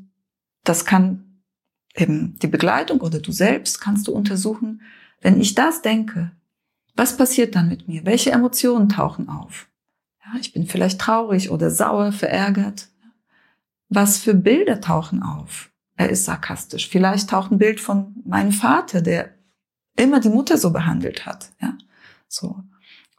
das 0.66 0.84
kann 0.84 1.42
eben 1.96 2.38
die 2.40 2.48
Begleitung 2.48 3.00
oder 3.00 3.20
du 3.20 3.32
selbst 3.32 3.80
kannst 3.80 4.10
du 4.10 4.12
untersuchen. 4.12 4.82
Wenn 5.22 5.40
ich 5.40 5.56
das 5.56 5.82
denke, 5.82 6.34
was 6.98 7.16
passiert 7.16 7.56
dann 7.56 7.70
mit 7.70 7.88
mir? 7.88 8.06
Welche 8.06 8.32
Emotionen 8.32 8.90
tauchen 8.90 9.30
auf? 9.30 9.70
Ja, 10.26 10.38
ich 10.38 10.52
bin 10.52 10.68
vielleicht 10.68 11.00
traurig 11.00 11.50
oder 11.50 11.72
sauer, 11.72 12.12
verärgert. 12.12 12.90
Was 13.88 14.18
für 14.18 14.34
Bilder 14.34 14.82
tauchen 14.82 15.24
auf? 15.24 15.71
Er 16.02 16.10
ist 16.10 16.26
sarkastisch. 16.26 16.90
Vielleicht 16.90 17.30
taucht 17.30 17.52
ein 17.52 17.60
Bild 17.60 17.80
von 17.80 18.16
meinem 18.26 18.52
Vater, 18.52 19.02
der 19.02 19.30
immer 19.96 20.20
die 20.20 20.30
Mutter 20.30 20.58
so 20.58 20.72
behandelt 20.72 21.26
hat, 21.26 21.52
ja, 21.62 21.78
so. 22.28 22.64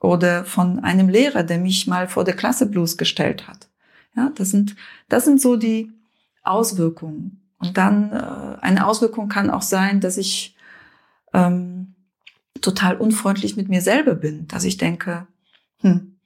Oder 0.01 0.45
von 0.45 0.81
einem 0.81 1.09
Lehrer, 1.09 1.45
der 1.45 1.59
mich 1.59 1.87
mal 1.87 2.09
vor 2.09 2.25
der 2.25 2.35
Klasse 2.35 2.67
bloßgestellt 2.67 3.47
hat. 3.47 3.69
Ja, 4.17 4.33
das 4.35 4.51
sind, 4.51 4.75
das 5.09 5.25
sind 5.25 5.41
so 5.41 5.55
die 5.55 5.93
Auswirkungen. 6.43 7.41
Und 7.59 7.77
dann 7.77 8.11
äh, 8.11 8.61
eine 8.61 8.85
Auswirkung 8.89 9.29
kann 9.29 9.49
auch 9.49 9.63
sein, 9.63 10.01
dass 10.01 10.17
ich 10.17 10.57
ähm, 11.33 11.95
total 12.61 12.97
unfreundlich 12.97 13.57
mit 13.57 13.69
mir 13.69 13.81
selber 13.81 14.17
bin, 14.17 14.49
dass 14.49 14.65
ich 14.65 14.77
denke, 14.77 15.29
hm, 15.79 16.17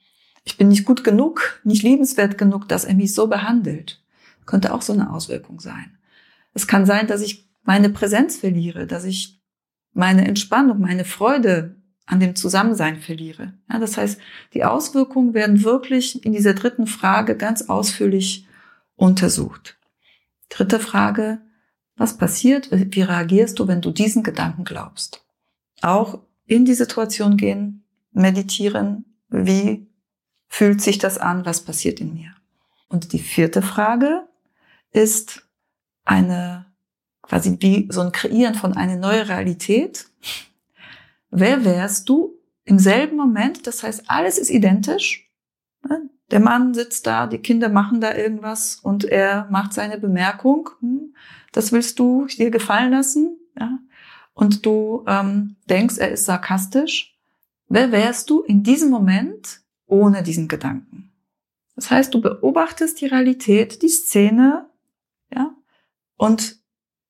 ich 0.45 0.57
bin 0.57 0.69
nicht 0.69 0.87
gut 0.87 1.05
genug, 1.05 1.61
nicht 1.63 1.83
liebenswert 1.83 2.39
genug, 2.39 2.67
dass 2.69 2.85
er 2.85 2.95
mich 2.95 3.13
so 3.13 3.27
behandelt. 3.27 4.03
Könnte 4.47 4.73
auch 4.73 4.81
so 4.81 4.95
eine 4.95 5.13
Auswirkung 5.13 5.61
sein. 5.61 5.96
Es 6.57 6.67
kann 6.67 6.87
sein, 6.87 7.07
dass 7.07 7.21
ich 7.21 7.47
meine 7.65 7.91
Präsenz 7.91 8.39
verliere, 8.39 8.87
dass 8.87 9.05
ich 9.05 9.43
meine 9.93 10.27
Entspannung, 10.27 10.81
meine 10.81 11.05
Freude 11.05 11.77
an 12.07 12.19
dem 12.19 12.35
Zusammensein 12.35 12.99
verliere. 12.99 13.53
Ja, 13.71 13.79
das 13.79 13.99
heißt, 13.99 14.19
die 14.55 14.65
Auswirkungen 14.65 15.35
werden 15.35 15.65
wirklich 15.65 16.25
in 16.25 16.33
dieser 16.33 16.55
dritten 16.55 16.87
Frage 16.87 17.37
ganz 17.37 17.69
ausführlich 17.69 18.47
untersucht. 18.95 19.77
Dritte 20.49 20.81
Frage, 20.81 21.43
was 21.95 22.17
passiert, 22.17 22.71
wie 22.71 23.03
reagierst 23.03 23.59
du, 23.59 23.69
wenn 23.69 23.83
du 23.83 23.91
diesen 23.91 24.23
Gedanken 24.23 24.65
glaubst? 24.65 25.27
Auch 25.83 26.21
in 26.47 26.65
die 26.65 26.73
Situation 26.73 27.37
gehen, 27.37 27.85
meditieren, 28.13 29.05
wie 29.29 29.91
fühlt 30.49 30.81
sich 30.81 30.97
das 30.97 31.19
an, 31.19 31.45
was 31.45 31.67
passiert 31.67 32.01
in 32.01 32.15
mir? 32.15 32.35
Und 32.89 33.13
die 33.13 33.19
vierte 33.19 33.61
Frage 33.61 34.27
ist, 34.91 35.46
eine, 36.07 36.67
quasi 37.23 37.57
wie 37.61 37.89
so 37.91 38.01
ein 38.01 38.13
Kreieren 38.13 38.55
von 38.55 38.75
einer 38.77 38.97
neuen 38.97 39.27
Realität. 39.27 40.07
Wer 41.31 41.65
wärst 41.65 42.09
du 42.09 42.39
im 42.65 42.79
selben 42.79 43.17
Moment? 43.17 43.67
Das 43.67 43.83
heißt, 43.83 44.05
alles 44.09 44.39
ist 44.39 44.51
identisch. 44.51 45.31
Ne? 45.87 46.09
der 46.31 46.41
Mann 46.41 46.75
sitzt 46.75 47.07
da, 47.07 47.27
die 47.27 47.39
Kinder 47.39 47.69
machen 47.69 48.01
da 48.01 48.15
irgendwas 48.15 48.77
und 48.77 49.05
er 49.05 49.47
macht 49.51 49.73
seine 49.73 49.99
Bemerkung. 49.99 50.71
Hm, 50.81 51.15
das 51.53 51.73
willst 51.73 51.99
du 51.99 52.27
dir 52.27 52.51
gefallen 52.51 52.93
lassen? 52.93 53.39
Ja? 53.59 53.79
Und 54.35 54.67
du 54.67 55.05
ähm, 55.07 55.57
denkst, 55.69 55.99
er 55.99 56.11
ist 56.11 56.25
sarkastisch. 56.25 57.17
Wer 57.69 57.93
wärst 57.93 58.31
du 58.31 58.43
in 58.43 58.63
diesem 58.63 58.91
Moment 58.91 59.61
ohne 59.87 60.23
diesen 60.23 60.49
Gedanken? 60.49 61.13
Das 61.75 61.91
heißt, 61.91 62.13
du 62.13 62.21
beobachtest 62.21 63.01
die 63.01 63.07
Realität, 63.07 63.83
die 63.83 63.89
Szene, 63.89 64.69
und 66.17 66.57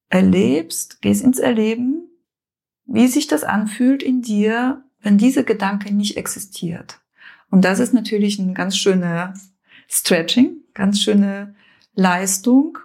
erlebst, 0.08 1.02
gehst 1.02 1.22
ins 1.22 1.38
Erleben, 1.38 2.08
wie 2.84 3.08
sich 3.08 3.26
das 3.26 3.44
anfühlt 3.44 4.02
in 4.02 4.22
dir, 4.22 4.84
wenn 5.00 5.18
diese 5.18 5.44
Gedanke 5.44 5.92
nicht 5.94 6.16
existiert. 6.16 7.00
Und 7.50 7.64
das 7.64 7.78
ist 7.78 7.94
natürlich 7.94 8.38
ein 8.38 8.54
ganz 8.54 8.76
schöner 8.76 9.34
Stretching, 9.88 10.58
ganz 10.74 11.00
schöne 11.00 11.54
Leistung. 11.94 12.78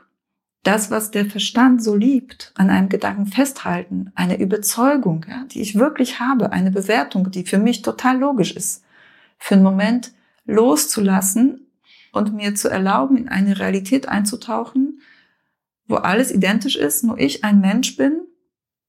Das, 0.63 0.91
was 0.91 1.09
der 1.09 1.25
Verstand 1.25 1.83
so 1.83 1.95
liebt, 1.95 2.51
an 2.55 2.69
einem 2.69 2.89
Gedanken 2.89 3.25
festhalten, 3.25 4.11
eine 4.13 4.39
Überzeugung, 4.39 5.25
ja, 5.27 5.45
die 5.45 5.61
ich 5.61 5.75
wirklich 5.75 6.19
habe, 6.19 6.51
eine 6.51 6.69
Bewertung, 6.69 7.31
die 7.31 7.43
für 7.43 7.57
mich 7.57 7.81
total 7.81 8.19
logisch 8.19 8.55
ist, 8.55 8.83
für 9.39 9.55
einen 9.55 9.63
Moment 9.63 10.13
loszulassen 10.45 11.65
und 12.11 12.35
mir 12.35 12.53
zu 12.53 12.69
erlauben, 12.69 13.17
in 13.17 13.29
eine 13.29 13.57
Realität 13.57 14.07
einzutauchen, 14.07 14.90
wo 15.91 15.97
alles 15.97 16.31
identisch 16.31 16.75
ist, 16.75 17.03
nur 17.03 17.19
ich 17.19 17.43
ein 17.43 17.61
Mensch 17.61 17.97
bin, 17.97 18.21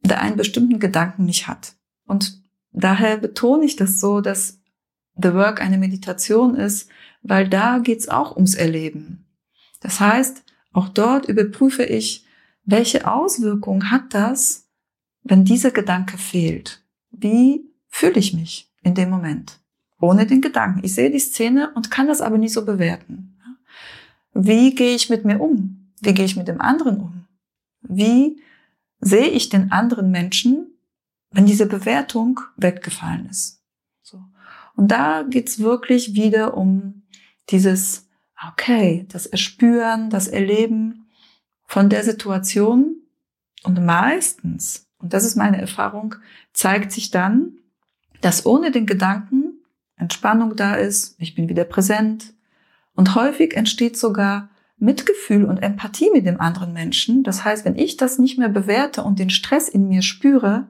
der 0.01 0.21
einen 0.21 0.37
bestimmten 0.37 0.79
Gedanken 0.79 1.25
nicht 1.25 1.49
hat. 1.49 1.75
Und 2.07 2.43
daher 2.73 3.19
betone 3.19 3.65
ich 3.65 3.77
das 3.77 4.01
so, 4.01 4.21
dass 4.21 4.61
The 5.17 5.35
Work 5.35 5.61
eine 5.61 5.79
Meditation 5.79 6.55
ist, 6.55 6.89
weil 7.23 7.49
da 7.49 7.79
geht's 7.79 8.09
auch 8.09 8.35
ums 8.37 8.55
Erleben. 8.55 9.27
Das 9.81 10.01
heißt, 10.01 10.45
auch 10.73 10.89
dort 10.89 11.29
überprüfe 11.29 11.85
ich, 11.85 12.25
welche 12.65 13.11
Auswirkungen 13.11 13.91
hat 13.91 14.15
das, 14.15 14.69
wenn 15.23 15.45
dieser 15.45 15.71
Gedanke 15.71 16.17
fehlt? 16.17 16.85
Wie 17.11 17.69
fühle 17.89 18.19
ich 18.19 18.33
mich 18.33 18.73
in 18.83 18.95
dem 18.95 19.11
Moment? 19.11 19.61
Ohne 20.01 20.27
den 20.27 20.41
Gedanken. 20.41 20.81
Ich 20.83 20.95
sehe 20.95 21.11
die 21.11 21.19
Szene 21.19 21.73
und 21.75 21.91
kann 21.91 22.09
das 22.09 22.21
aber 22.21 22.39
nicht 22.39 22.53
so 22.53 22.65
bewerten. 22.65 23.37
Wie 24.35 24.75
gehe 24.75 24.95
ich 24.95 25.11
mit 25.11 25.25
mir 25.25 25.41
um? 25.41 25.82
Wie 26.03 26.15
gehe 26.15 26.25
ich 26.25 26.37
mit 26.37 26.49
dem 26.49 26.61
anderen 26.61 27.01
um? 27.01 27.25
Wie 27.81 28.41
sehe 29.01 29.29
ich 29.29 29.49
den 29.49 29.73
anderen 29.73 30.11
Menschen, 30.11 30.67
wenn 31.31 31.47
diese 31.47 31.67
Bewertung 31.67 32.41
weggefallen 32.57 33.27
ist? 33.29 33.63
Und 34.75 34.89
da 34.89 35.23
geht's 35.23 35.59
wirklich 35.59 36.15
wieder 36.15 36.57
um 36.57 37.03
dieses, 37.51 38.09
okay, 38.49 39.07
das 39.11 39.27
Erspüren, 39.27 40.11
das 40.11 40.29
Erleben 40.29 41.07
von 41.67 41.89
der 41.89 42.05
Situation. 42.05 42.97
Und 43.65 43.85
meistens, 43.85 44.89
und 44.99 45.13
das 45.13 45.25
ist 45.25 45.37
meine 45.37 45.61
Erfahrung, 45.61 46.15
zeigt 46.53 46.93
sich 46.93 47.11
dann, 47.11 47.59
dass 48.21 48.47
ohne 48.47 48.71
den 48.71 48.87
Gedanken 48.87 49.61
Entspannung 49.97 50.57
da 50.57 50.75
ist, 50.75 51.15
ich 51.19 51.35
bin 51.35 51.49
wieder 51.49 51.65
präsent. 51.65 52.35
Und 52.95 53.15
häufig 53.15 53.55
entsteht 53.57 53.97
sogar 53.97 54.51
Mitgefühl 55.23 55.45
und 55.45 55.59
Empathie 55.59 56.11
mit 56.13 56.27
dem 56.27 56.41
anderen 56.41 56.73
Menschen. 56.73 57.23
Das 57.23 57.45
heißt, 57.45 57.65
wenn 57.65 57.77
ich 57.77 57.97
das 57.97 58.19
nicht 58.19 58.39
mehr 58.39 58.49
bewerte 58.49 59.03
und 59.03 59.19
den 59.19 59.31
Stress 59.31 59.69
in 59.69 59.89
mir 59.89 60.03
spüre, 60.03 60.69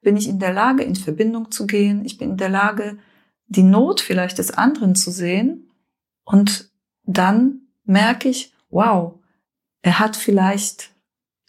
bin 0.00 0.16
ich 0.16 0.28
in 0.28 0.38
der 0.38 0.52
Lage, 0.52 0.82
in 0.82 0.96
Verbindung 0.96 1.50
zu 1.50 1.66
gehen. 1.66 2.04
Ich 2.04 2.18
bin 2.18 2.30
in 2.30 2.36
der 2.36 2.48
Lage, 2.48 2.98
die 3.46 3.62
Not 3.62 4.00
vielleicht 4.00 4.38
des 4.38 4.50
anderen 4.52 4.94
zu 4.94 5.10
sehen 5.10 5.68
und 6.24 6.70
dann 7.04 7.62
merke 7.84 8.28
ich, 8.28 8.54
wow, 8.70 9.18
er 9.82 9.98
hat 9.98 10.16
vielleicht 10.16 10.90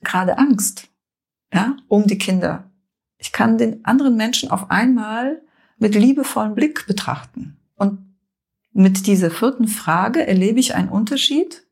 gerade 0.04 0.38
Angst, 0.38 0.90
ja, 1.54 1.78
um 1.88 2.08
die 2.08 2.18
Kinder. 2.18 2.70
Ich 3.18 3.32
kann 3.32 3.58
den 3.58 3.86
anderen 3.86 4.18
Menschen 4.18 4.52
auf 4.52 4.70
einmal 4.70 5.42
mit 5.78 5.96
liebevollem 5.96 6.56
Blick 6.56 6.86
betrachten. 6.88 7.58
Und 7.76 8.00
mit 8.74 9.08
dieser 9.08 9.32
vierten 9.32 9.68
Frage 9.68 10.28
erlebe 10.28 10.60
ich 10.60 10.76
einen 10.76 10.90
Unterschied 10.90 11.63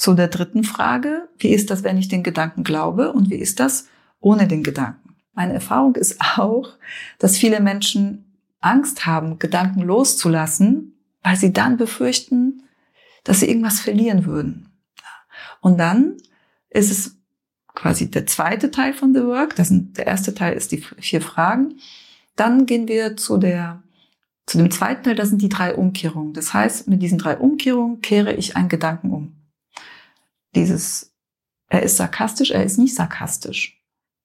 zu 0.00 0.14
der 0.14 0.28
dritten 0.28 0.64
Frage. 0.64 1.28
Wie 1.36 1.50
ist 1.50 1.68
das, 1.68 1.84
wenn 1.84 1.98
ich 1.98 2.08
den 2.08 2.22
Gedanken 2.22 2.64
glaube? 2.64 3.12
Und 3.12 3.28
wie 3.28 3.36
ist 3.36 3.60
das 3.60 3.86
ohne 4.18 4.48
den 4.48 4.62
Gedanken? 4.62 5.14
Meine 5.34 5.52
Erfahrung 5.52 5.94
ist 5.94 6.18
auch, 6.38 6.70
dass 7.18 7.36
viele 7.36 7.60
Menschen 7.60 8.24
Angst 8.60 9.04
haben, 9.04 9.38
Gedanken 9.38 9.82
loszulassen, 9.82 10.94
weil 11.22 11.36
sie 11.36 11.52
dann 11.52 11.76
befürchten, 11.76 12.62
dass 13.24 13.40
sie 13.40 13.48
irgendwas 13.50 13.80
verlieren 13.80 14.24
würden. 14.24 14.70
Und 15.60 15.76
dann 15.76 16.16
ist 16.70 16.90
es 16.90 17.18
quasi 17.74 18.10
der 18.10 18.24
zweite 18.24 18.70
Teil 18.70 18.94
von 18.94 19.12
The 19.12 19.24
Work. 19.24 19.54
Das 19.56 19.68
sind, 19.68 19.98
der 19.98 20.06
erste 20.06 20.32
Teil 20.34 20.54
ist 20.54 20.72
die 20.72 20.78
vier 20.78 21.20
Fragen. 21.20 21.74
Dann 22.36 22.64
gehen 22.64 22.88
wir 22.88 23.18
zu 23.18 23.36
der, 23.36 23.82
zu 24.46 24.56
dem 24.56 24.70
zweiten 24.70 25.02
Teil, 25.02 25.14
das 25.14 25.28
sind 25.28 25.42
die 25.42 25.50
drei 25.50 25.74
Umkehrungen. 25.74 26.32
Das 26.32 26.54
heißt, 26.54 26.88
mit 26.88 27.02
diesen 27.02 27.18
drei 27.18 27.36
Umkehrungen 27.36 28.00
kehre 28.00 28.32
ich 28.32 28.56
einen 28.56 28.70
Gedanken 28.70 29.10
um. 29.10 29.39
Dieses, 30.54 31.12
er 31.68 31.82
ist 31.82 31.96
sarkastisch, 31.96 32.50
er 32.50 32.64
ist 32.64 32.78
nicht 32.78 32.94
sarkastisch. 32.94 33.80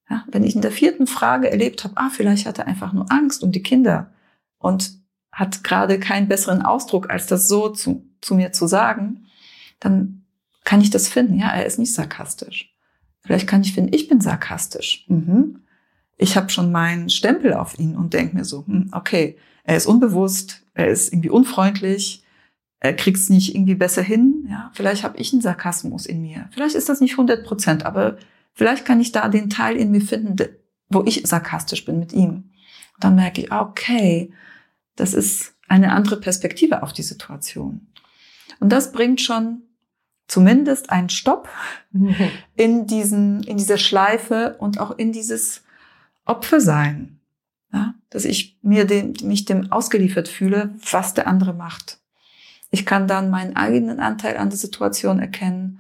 Ja, 0.09 0.23
wenn 0.27 0.43
ich 0.43 0.55
in 0.55 0.61
der 0.61 0.71
vierten 0.71 1.07
Frage 1.07 1.49
erlebt 1.49 1.83
habe, 1.83 1.97
ah, 1.97 2.09
vielleicht 2.11 2.45
hat 2.45 2.59
er 2.59 2.67
einfach 2.67 2.93
nur 2.93 3.11
Angst 3.11 3.43
um 3.43 3.51
die 3.51 3.63
Kinder, 3.63 4.11
und 4.65 4.99
hat 5.31 5.63
gerade 5.63 5.99
keinen 5.99 6.27
besseren 6.27 6.63
Ausdruck, 6.63 7.11
als 7.11 7.27
das 7.27 7.47
so 7.47 7.69
zu, 7.69 8.09
zu 8.19 8.33
mir 8.33 8.51
zu 8.51 8.65
sagen, 8.65 9.27
dann 9.79 10.25
kann 10.63 10.81
ich 10.81 10.89
das 10.89 11.07
finden. 11.07 11.37
Ja, 11.37 11.49
er 11.49 11.67
ist 11.67 11.77
nicht 11.77 11.93
sarkastisch. 11.93 12.73
Vielleicht 13.19 13.47
kann 13.47 13.61
ich 13.61 13.73
finden, 13.73 13.93
ich 13.93 14.07
bin 14.07 14.21
sarkastisch. 14.21 15.05
Mhm. 15.07 15.59
Ich 16.17 16.35
habe 16.35 16.49
schon 16.49 16.71
meinen 16.71 17.09
Stempel 17.09 17.53
auf 17.53 17.77
ihn 17.77 17.95
und 17.95 18.13
denke 18.15 18.35
mir 18.35 18.43
so, 18.43 18.65
hm, 18.65 18.89
okay, 18.91 19.37
er 19.63 19.77
ist 19.77 19.85
unbewusst, 19.85 20.63
er 20.73 20.87
ist 20.87 21.13
irgendwie 21.13 21.29
unfreundlich, 21.29 22.23
er 22.85 22.95
kriegt 22.95 23.17
es 23.17 23.29
nicht 23.29 23.55
irgendwie 23.55 23.75
besser 23.75 24.01
hin. 24.01 24.47
Ja, 24.49 24.71
vielleicht 24.73 25.03
habe 25.03 25.17
ich 25.17 25.33
einen 25.33 25.41
Sarkasmus 25.41 26.05
in 26.05 26.21
mir. 26.21 26.49
Vielleicht 26.51 26.75
ist 26.75 26.89
das 26.89 27.01
nicht 27.01 27.13
100 27.13 27.43
Prozent, 27.43 27.85
aber 27.85 28.17
vielleicht 28.53 28.85
kann 28.85 29.01
ich 29.01 29.11
da 29.11 29.27
den 29.27 29.49
Teil 29.49 29.75
in 29.75 29.91
mir 29.91 30.01
finden, 30.01 30.35
wo 30.89 31.03
ich 31.03 31.23
sarkastisch 31.25 31.85
bin 31.85 31.99
mit 31.99 32.13
ihm. 32.13 32.51
Und 32.93 33.03
dann 33.03 33.15
merke 33.15 33.41
ich, 33.41 33.51
okay, 33.51 34.31
das 34.95 35.13
ist 35.13 35.55
eine 35.67 35.91
andere 35.91 36.19
Perspektive 36.19 36.83
auf 36.83 36.93
die 36.93 37.03
Situation. 37.03 37.87
Und 38.59 38.69
das 38.69 38.91
bringt 38.91 39.19
schon 39.19 39.63
zumindest 40.27 40.91
einen 40.91 41.09
Stopp 41.09 41.49
in 42.55 42.87
diesen, 42.87 43.43
in 43.43 43.57
dieser 43.57 43.77
Schleife 43.77 44.57
und 44.59 44.79
auch 44.79 44.91
in 44.97 45.11
dieses 45.11 45.63
Opfersein. 46.25 47.19
Ja, 47.73 47.95
dass 48.09 48.25
ich 48.25 48.57
mir 48.61 48.85
dem, 48.85 49.13
mich 49.23 49.43
dem 49.43 49.71
ausgeliefert 49.71 50.29
fühle, 50.29 50.75
was 50.89 51.13
der 51.13 51.27
andere 51.27 51.53
macht. 51.53 51.99
Ich 52.71 52.85
kann 52.85 53.07
dann 53.07 53.29
meinen 53.29 53.55
eigenen 53.55 53.99
Anteil 53.99 54.37
an 54.37 54.49
der 54.49 54.57
Situation 54.57 55.19
erkennen 55.19 55.79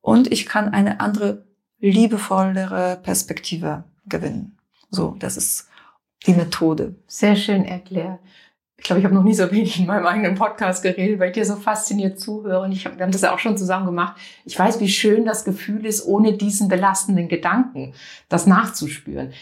und 0.00 0.30
ich 0.32 0.46
kann 0.46 0.68
eine 0.68 1.00
andere, 1.00 1.44
liebevollere 1.80 2.98
Perspektive 3.02 3.84
gewinnen. 4.06 4.58
So, 4.90 5.16
das 5.18 5.36
ist 5.36 5.68
die 6.26 6.34
Methode. 6.34 6.96
Sehr 7.06 7.36
schön 7.36 7.64
erklärt 7.64 8.18
ich 8.78 8.84
glaube, 8.84 9.00
ich 9.00 9.04
habe 9.04 9.14
noch 9.14 9.24
nie 9.24 9.34
so 9.34 9.50
wenig 9.50 9.80
in 9.80 9.86
meinem 9.86 10.06
eigenen 10.06 10.36
Podcast 10.36 10.84
geredet, 10.84 11.18
weil 11.18 11.28
ich 11.28 11.34
dir 11.34 11.44
so 11.44 11.56
fasziniert 11.56 12.20
zuhöre. 12.20 12.62
Und 12.62 12.70
ich 12.70 12.86
hab, 12.86 12.96
wir 12.96 13.02
haben 13.02 13.10
das 13.10 13.22
ja 13.22 13.34
auch 13.34 13.40
schon 13.40 13.58
zusammen 13.58 13.86
gemacht. 13.86 14.16
Ich 14.44 14.56
weiß, 14.56 14.78
wie 14.78 14.88
schön 14.88 15.24
das 15.24 15.44
Gefühl 15.44 15.84
ist, 15.84 16.06
ohne 16.06 16.34
diesen 16.34 16.68
belastenden 16.68 17.28
Gedanken 17.28 17.92
das 18.28 18.46
nachzuspüren. 18.46 19.32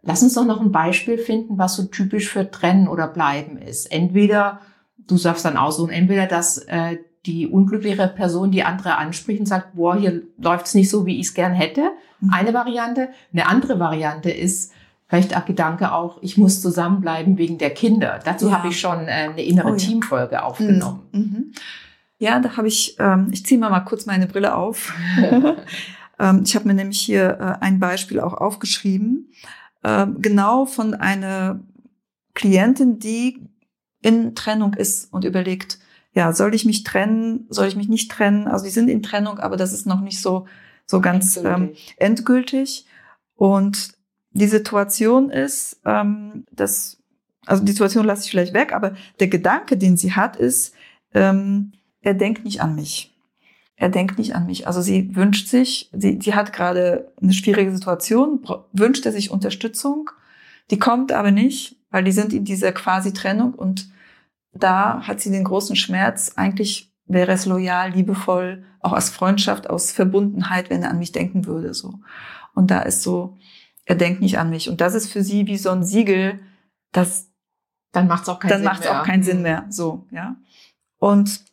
Lass 0.00 0.22
uns 0.22 0.34
doch 0.34 0.46
noch 0.46 0.62
ein 0.62 0.72
Beispiel 0.72 1.18
finden, 1.18 1.58
was 1.58 1.76
so 1.76 1.84
typisch 1.84 2.30
für 2.30 2.50
Trennen 2.50 2.88
oder 2.88 3.08
Bleiben 3.08 3.58
ist. 3.58 3.92
Entweder, 3.92 4.60
du 4.98 5.16
sagst 5.16 5.44
dann 5.44 5.56
auch 5.56 5.72
so, 5.72 5.88
entweder, 5.88 6.26
dass 6.26 6.58
äh, 6.58 6.98
die 7.26 7.46
unglückliche 7.46 8.08
Person 8.08 8.50
die 8.50 8.64
andere 8.64 8.96
anspricht 8.96 9.40
und 9.40 9.46
sagt, 9.46 9.74
boah, 9.74 9.96
hier 9.96 10.22
läuft's 10.38 10.74
nicht 10.74 10.88
so, 10.88 11.06
wie 11.06 11.20
ich 11.20 11.28
es 11.28 11.34
gern 11.34 11.52
hätte. 11.52 11.90
Mhm. 12.20 12.32
Eine 12.32 12.54
Variante. 12.54 13.08
Eine 13.32 13.46
andere 13.46 13.78
Variante 13.78 14.30
ist, 14.30 14.72
vielleicht 15.08 15.34
ein 15.34 15.44
Gedanke 15.46 15.92
auch, 15.92 16.22
ich 16.22 16.36
muss 16.36 16.60
zusammenbleiben 16.60 17.38
wegen 17.38 17.58
der 17.58 17.70
Kinder. 17.70 18.20
Dazu 18.24 18.48
ja. 18.48 18.58
habe 18.58 18.68
ich 18.68 18.78
schon 18.78 19.08
äh, 19.08 19.28
eine 19.30 19.42
innere 19.42 19.68
oh, 19.68 19.72
ja. 19.72 19.76
Teamfolge 19.76 20.42
aufgenommen. 20.42 21.00
Mhm. 21.12 21.20
mhm. 21.20 21.52
Ja, 22.20 22.40
da 22.40 22.56
habe 22.56 22.66
ich, 22.66 22.96
ähm, 22.98 23.28
ich 23.30 23.46
ziehe 23.46 23.60
mal, 23.60 23.70
mal 23.70 23.80
kurz 23.80 24.04
meine 24.04 24.26
Brille 24.26 24.56
auf. 24.56 24.92
ähm, 26.18 26.42
ich 26.44 26.56
habe 26.56 26.66
mir 26.66 26.74
nämlich 26.74 27.00
hier 27.00 27.38
äh, 27.40 27.64
ein 27.64 27.78
Beispiel 27.78 28.18
auch 28.18 28.34
aufgeschrieben, 28.34 29.30
äh, 29.84 30.04
genau 30.18 30.64
von 30.66 30.94
einer 30.94 31.60
Klientin, 32.34 32.98
die 32.98 33.48
in 34.02 34.34
Trennung 34.34 34.74
ist 34.74 35.12
und 35.12 35.24
überlegt, 35.24 35.78
ja, 36.12 36.32
soll 36.32 36.54
ich 36.54 36.64
mich 36.64 36.84
trennen, 36.84 37.46
soll 37.48 37.68
ich 37.68 37.76
mich 37.76 37.88
nicht 37.88 38.10
trennen? 38.10 38.46
Also 38.46 38.64
die 38.64 38.70
sind 38.70 38.88
in 38.88 39.02
Trennung, 39.02 39.38
aber 39.38 39.56
das 39.56 39.72
ist 39.72 39.86
noch 39.86 40.00
nicht 40.00 40.20
so 40.20 40.46
so 40.88 41.00
ganz 41.00 41.36
endgültig. 41.36 41.86
Ähm, 41.98 42.06
endgültig. 42.06 42.86
Und 43.36 43.92
die 44.30 44.46
Situation 44.46 45.30
ist, 45.30 45.80
ähm, 45.84 46.44
dass, 46.50 46.98
also 47.46 47.62
die 47.62 47.72
Situation 47.72 48.06
lasse 48.06 48.24
ich 48.24 48.30
vielleicht 48.30 48.54
weg, 48.54 48.72
aber 48.72 48.94
der 49.20 49.28
Gedanke, 49.28 49.76
den 49.76 49.96
sie 49.96 50.14
hat, 50.14 50.36
ist, 50.36 50.74
ähm, 51.14 51.72
er 52.00 52.14
denkt 52.14 52.44
nicht 52.44 52.62
an 52.62 52.74
mich. 52.74 53.14
Er 53.76 53.90
denkt 53.90 54.18
nicht 54.18 54.34
an 54.34 54.46
mich. 54.46 54.66
Also 54.66 54.80
sie 54.80 55.14
wünscht 55.14 55.48
sich, 55.48 55.90
sie, 55.92 56.18
sie 56.20 56.34
hat 56.34 56.52
gerade 56.52 57.12
eine 57.20 57.32
schwierige 57.32 57.72
Situation, 57.72 58.44
wünscht 58.72 59.06
er 59.06 59.12
sich 59.12 59.30
Unterstützung. 59.30 60.10
Die 60.70 60.78
kommt 60.78 61.12
aber 61.12 61.30
nicht, 61.30 61.76
weil 61.90 62.04
die 62.04 62.12
sind 62.12 62.32
in 62.32 62.44
dieser 62.44 62.72
quasi 62.72 63.12
Trennung 63.12 63.54
und 63.54 63.90
da 64.52 65.06
hat 65.06 65.20
sie 65.20 65.30
den 65.30 65.44
großen 65.44 65.76
Schmerz. 65.76 66.32
Eigentlich 66.36 66.92
wäre 67.06 67.32
es 67.32 67.46
loyal, 67.46 67.92
liebevoll, 67.92 68.64
auch 68.80 68.92
aus 68.92 69.10
Freundschaft, 69.10 69.70
aus 69.70 69.92
Verbundenheit, 69.92 70.70
wenn 70.70 70.82
er 70.82 70.90
an 70.90 70.98
mich 70.98 71.12
denken 71.12 71.46
würde, 71.46 71.74
so. 71.74 71.94
Und 72.54 72.70
da 72.70 72.80
ist 72.80 73.02
so, 73.02 73.36
er 73.84 73.94
denkt 73.94 74.20
nicht 74.20 74.38
an 74.38 74.50
mich. 74.50 74.68
Und 74.68 74.80
das 74.80 74.94
ist 74.94 75.10
für 75.10 75.22
sie 75.22 75.46
wie 75.46 75.56
so 75.56 75.70
ein 75.70 75.84
Siegel, 75.84 76.40
dass 76.92 77.28
dann 77.92 78.06
macht 78.06 78.24
es 78.24 78.28
auch 78.28 78.38
keinen 78.38 78.50
dann 78.50 78.58
Sinn 78.58 78.66
macht's 78.66 78.86
auch 78.86 79.02
keinen 79.02 79.22
Sinn 79.22 79.38
mhm. 79.38 79.42
mehr. 79.42 79.66
So, 79.70 80.06
ja. 80.10 80.36
Und 80.98 81.44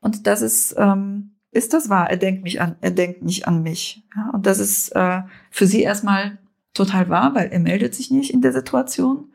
und 0.00 0.26
das 0.26 0.40
ist 0.40 0.74
ähm, 0.78 1.36
ist 1.50 1.74
das 1.74 1.90
wahr? 1.90 2.08
Er 2.10 2.16
denkt 2.16 2.42
mich 2.42 2.60
an, 2.60 2.76
er 2.80 2.92
denkt 2.92 3.22
nicht 3.22 3.46
an 3.46 3.62
mich. 3.62 4.02
Ja? 4.16 4.30
Und 4.32 4.46
das 4.46 4.58
ist 4.58 4.88
äh, 4.96 5.22
für 5.50 5.66
sie 5.66 5.82
erstmal 5.82 6.38
total 6.74 7.08
wahr, 7.08 7.34
weil 7.34 7.48
er 7.48 7.60
meldet 7.60 7.94
sich 7.94 8.10
nicht 8.10 8.32
in 8.32 8.40
der 8.40 8.52
Situation. 8.52 9.32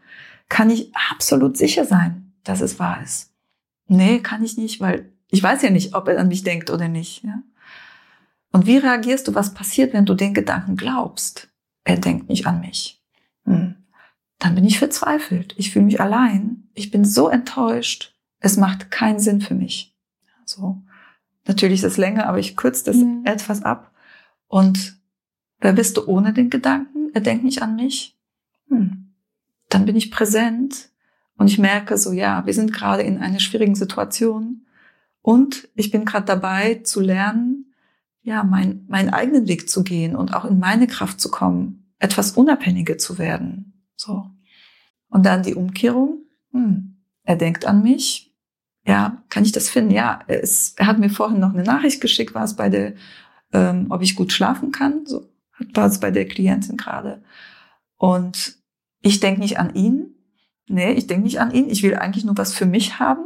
Kann 0.49 0.69
ich 0.69 0.91
absolut 1.11 1.57
sicher 1.57 1.85
sein, 1.85 2.33
dass 2.43 2.61
es 2.61 2.79
wahr 2.79 3.01
ist? 3.03 3.33
Nee, 3.87 4.19
kann 4.19 4.43
ich 4.43 4.57
nicht, 4.57 4.79
weil 4.79 5.11
ich 5.29 5.43
weiß 5.43 5.61
ja 5.61 5.69
nicht, 5.69 5.93
ob 5.93 6.07
er 6.07 6.19
an 6.19 6.27
mich 6.27 6.43
denkt 6.43 6.69
oder 6.69 6.87
nicht. 6.87 7.23
Ja? 7.23 7.43
Und 8.51 8.65
wie 8.65 8.77
reagierst 8.77 9.27
du, 9.27 9.35
was 9.35 9.53
passiert, 9.53 9.93
wenn 9.93 10.05
du 10.05 10.13
den 10.13 10.33
Gedanken 10.33 10.77
glaubst? 10.77 11.49
Er 11.83 11.97
denkt 11.97 12.29
nicht 12.29 12.47
an 12.47 12.61
mich. 12.61 13.01
Hm. 13.45 13.75
Dann 14.39 14.55
bin 14.55 14.65
ich 14.65 14.79
verzweifelt. 14.79 15.55
Ich 15.57 15.71
fühle 15.71 15.85
mich 15.85 15.99
allein. 15.99 16.69
Ich 16.73 16.91
bin 16.91 17.05
so 17.05 17.27
enttäuscht. 17.27 18.13
Es 18.39 18.57
macht 18.57 18.91
keinen 18.91 19.19
Sinn 19.19 19.41
für 19.41 19.55
mich. 19.55 19.95
So. 20.45 20.81
Natürlich 21.45 21.79
ist 21.79 21.91
es 21.91 21.97
länger, 21.97 22.27
aber 22.27 22.39
ich 22.39 22.55
kürze 22.55 22.85
das 22.85 22.97
mhm. 22.97 23.21
etwas 23.25 23.63
ab. 23.63 23.93
Und 24.47 24.96
wer 25.59 25.73
bist 25.73 25.97
du 25.97 26.05
ohne 26.05 26.33
den 26.33 26.49
Gedanken? 26.49 27.09
Er 27.13 27.21
denkt 27.21 27.43
nicht 27.43 27.61
an 27.61 27.75
mich. 27.75 28.17
Hm. 28.69 29.13
Dann 29.69 29.85
bin 29.85 29.95
ich 29.95 30.11
präsent 30.11 30.89
und 31.37 31.47
ich 31.47 31.59
merke 31.59 31.97
so, 31.97 32.11
ja, 32.11 32.45
wir 32.45 32.53
sind 32.53 32.73
gerade 32.73 33.03
in 33.03 33.17
einer 33.17 33.39
schwierigen 33.39 33.75
Situation 33.75 34.65
und 35.21 35.67
ich 35.75 35.91
bin 35.91 36.05
gerade 36.05 36.25
dabei 36.25 36.75
zu 36.75 37.01
lernen, 37.01 37.73
ja, 38.21 38.43
mein, 38.43 38.85
meinen 38.87 39.09
eigenen 39.09 39.47
Weg 39.47 39.69
zu 39.69 39.83
gehen 39.83 40.15
und 40.15 40.33
auch 40.33 40.45
in 40.45 40.59
meine 40.59 40.87
Kraft 40.87 41.21
zu 41.21 41.29
kommen, 41.29 41.93
etwas 41.99 42.31
unabhängiger 42.31 42.97
zu 42.97 43.17
werden. 43.17 43.87
So. 43.95 44.29
Und 45.09 45.25
dann 45.25 45.43
die 45.43 45.55
Umkehrung. 45.55 46.25
Hm. 46.51 46.97
Er 47.23 47.35
denkt 47.35 47.65
an 47.65 47.83
mich, 47.83 48.33
ja, 48.85 49.21
kann 49.29 49.43
ich 49.43 49.51
das 49.51 49.69
finden? 49.69 49.91
Ja, 49.91 50.19
es, 50.27 50.73
er 50.77 50.87
hat 50.87 50.99
mir 50.99 51.09
vorhin 51.09 51.39
noch 51.39 51.53
eine 51.53 51.63
Nachricht 51.63 51.99
geschickt, 51.99 52.33
war 52.33 52.45
es 52.45 52.55
bei 52.55 52.69
der, 52.69 52.93
ähm, 53.51 53.87
ob 53.89 54.01
ich 54.01 54.15
gut 54.15 54.31
schlafen 54.31 54.71
kann, 54.71 55.05
so 55.05 55.29
war 55.73 55.87
es 55.87 55.99
bei 55.99 56.11
der 56.11 56.27
Klientin 56.27 56.77
gerade. 56.77 57.23
Und 57.97 58.57
ich 59.01 59.19
denke 59.19 59.41
nicht 59.41 59.59
an 59.59 59.73
ihn. 59.73 60.15
Nee, 60.67 60.93
ich 60.93 61.07
denke 61.07 61.23
nicht 61.23 61.39
an 61.39 61.51
ihn. 61.51 61.69
Ich 61.69 61.83
will 61.83 61.95
eigentlich 61.95 62.25
nur 62.25 62.37
was 62.37 62.53
für 62.53 62.65
mich 62.65 62.99
haben. 62.99 63.25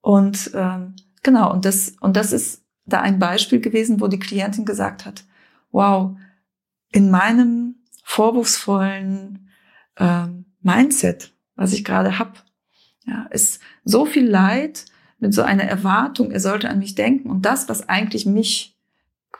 Und 0.00 0.50
ähm, 0.54 0.94
genau, 1.22 1.52
und 1.52 1.64
das, 1.64 1.94
und 2.00 2.16
das 2.16 2.32
ist 2.32 2.64
da 2.84 3.00
ein 3.00 3.18
Beispiel 3.18 3.60
gewesen, 3.60 4.00
wo 4.00 4.08
die 4.08 4.18
Klientin 4.18 4.64
gesagt 4.64 5.06
hat, 5.06 5.24
wow, 5.70 6.16
in 6.90 7.10
meinem 7.10 7.76
vorwurfsvollen 8.04 9.48
ähm, 9.96 10.44
Mindset, 10.60 11.32
was 11.54 11.72
ich 11.72 11.84
gerade 11.84 12.18
hab, 12.18 12.44
ja, 13.06 13.26
ist 13.30 13.60
so 13.84 14.04
viel 14.04 14.28
Leid 14.28 14.84
mit 15.18 15.34
so 15.34 15.42
einer 15.42 15.64
Erwartung, 15.64 16.30
er 16.30 16.40
sollte 16.40 16.68
an 16.68 16.78
mich 16.78 16.94
denken. 16.94 17.30
Und 17.30 17.42
das, 17.42 17.68
was 17.68 17.88
eigentlich 17.88 18.26
mich 18.26 18.71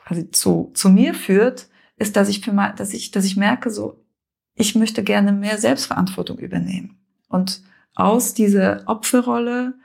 quasi 0.05 0.31
zu, 0.31 0.71
zu 0.73 0.89
mir 0.89 1.13
führt, 1.13 1.67
ist, 1.97 2.15
dass 2.15 2.29
ich, 2.29 2.41
für 2.41 2.53
mal, 2.53 2.73
dass 2.73 2.93
ich, 2.93 3.11
dass 3.11 3.25
ich 3.25 3.37
merke, 3.37 3.69
so, 3.69 4.03
ich 4.55 4.75
möchte 4.75 5.03
gerne 5.03 5.31
mehr 5.31 5.57
Selbstverantwortung 5.57 6.37
übernehmen 6.37 6.97
und 7.29 7.61
aus 7.95 8.33
dieser 8.33 8.83
Opferrolle 8.85 9.75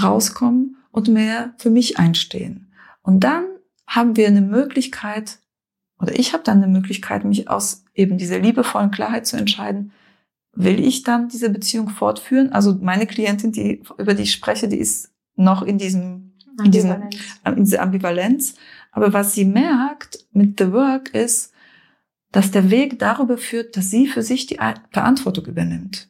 rauskommen 0.00 0.76
und 0.90 1.08
mehr 1.08 1.54
für 1.58 1.70
mich 1.70 1.98
einstehen. 1.98 2.72
Und 3.02 3.20
dann 3.20 3.44
haben 3.86 4.16
wir 4.16 4.26
eine 4.26 4.40
Möglichkeit, 4.40 5.38
oder 5.98 6.18
ich 6.18 6.32
habe 6.32 6.44
dann 6.44 6.62
eine 6.62 6.72
Möglichkeit, 6.72 7.24
mich 7.24 7.48
aus 7.48 7.84
eben 7.94 8.18
dieser 8.18 8.38
liebevollen 8.38 8.90
Klarheit 8.90 9.26
zu 9.26 9.36
entscheiden, 9.36 9.92
will 10.52 10.80
ich 10.80 11.02
dann 11.02 11.28
diese 11.28 11.50
Beziehung 11.50 11.90
fortführen? 11.90 12.52
Also 12.52 12.76
meine 12.80 13.06
Klientin, 13.06 13.52
die, 13.52 13.82
über 13.98 14.14
die 14.14 14.24
ich 14.24 14.32
spreche, 14.32 14.68
die 14.68 14.78
ist 14.78 15.12
noch 15.36 15.62
in 15.62 15.78
diesem, 15.78 16.32
in 16.64 16.70
diesem, 16.70 17.08
in 17.44 17.64
dieser 17.64 17.82
Ambivalenz. 17.82 18.54
Aber 18.92 19.12
was 19.12 19.34
sie 19.34 19.44
merkt 19.44 20.26
mit 20.32 20.58
The 20.58 20.72
Work 20.72 21.14
ist, 21.14 21.52
dass 22.32 22.50
der 22.50 22.70
Weg 22.70 22.98
darüber 22.98 23.38
führt, 23.38 23.76
dass 23.76 23.90
sie 23.90 24.06
für 24.06 24.22
sich 24.22 24.46
die 24.46 24.58
Verantwortung 24.92 25.46
übernimmt. 25.46 26.08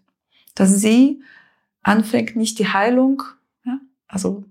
Dass 0.54 0.80
sie 0.80 1.22
anfängt, 1.82 2.36
nicht 2.36 2.58
die 2.58 2.68
Heilung, 2.68 3.22
ja, 3.64 3.78
also 4.06 4.44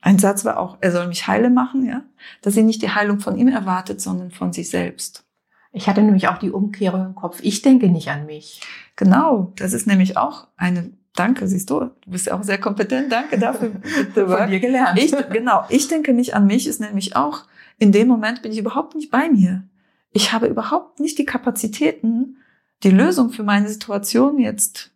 ein 0.00 0.18
Satz 0.18 0.44
war 0.44 0.58
auch, 0.58 0.78
er 0.80 0.92
soll 0.92 1.06
mich 1.06 1.26
heile 1.26 1.50
machen, 1.50 1.86
ja, 1.86 2.02
dass 2.42 2.54
sie 2.54 2.62
nicht 2.62 2.82
die 2.82 2.90
Heilung 2.90 3.20
von 3.20 3.38
ihm 3.38 3.48
erwartet, 3.48 4.00
sondern 4.00 4.30
von 4.30 4.52
sich 4.52 4.70
selbst. 4.70 5.24
Ich 5.72 5.88
hatte 5.88 6.02
nämlich 6.02 6.28
auch 6.28 6.38
die 6.38 6.50
Umkehrung 6.50 7.04
im 7.04 7.14
Kopf. 7.14 7.40
Ich 7.42 7.62
denke 7.62 7.88
nicht 7.88 8.08
an 8.08 8.26
mich. 8.26 8.60
Genau, 8.96 9.52
das 9.56 9.72
ist 9.72 9.86
nämlich 9.86 10.16
auch 10.16 10.46
eine 10.56 10.92
Danke, 11.16 11.46
siehst 11.46 11.70
du, 11.70 11.78
du 11.78 12.10
bist 12.10 12.26
ja 12.26 12.36
auch 12.36 12.42
sehr 12.42 12.58
kompetent. 12.58 13.10
Danke 13.10 13.38
dafür. 13.38 13.70
Von 14.14 14.50
dir 14.50 14.58
gelernt. 14.58 14.98
Ich, 14.98 15.14
genau, 15.30 15.64
ich 15.68 15.86
denke 15.86 16.12
nicht 16.12 16.34
an 16.34 16.46
mich, 16.46 16.66
ist 16.66 16.80
nämlich 16.80 17.14
auch, 17.14 17.44
in 17.78 17.92
dem 17.92 18.08
Moment 18.08 18.42
bin 18.42 18.52
ich 18.52 18.58
überhaupt 18.58 18.94
nicht 18.94 19.10
bei 19.10 19.28
mir. 19.28 19.68
Ich 20.10 20.32
habe 20.32 20.46
überhaupt 20.46 21.00
nicht 21.00 21.18
die 21.18 21.24
Kapazitäten, 21.24 22.36
die 22.82 22.90
Lösung 22.90 23.30
für 23.30 23.42
meine 23.42 23.68
Situation 23.68 24.38
jetzt 24.38 24.92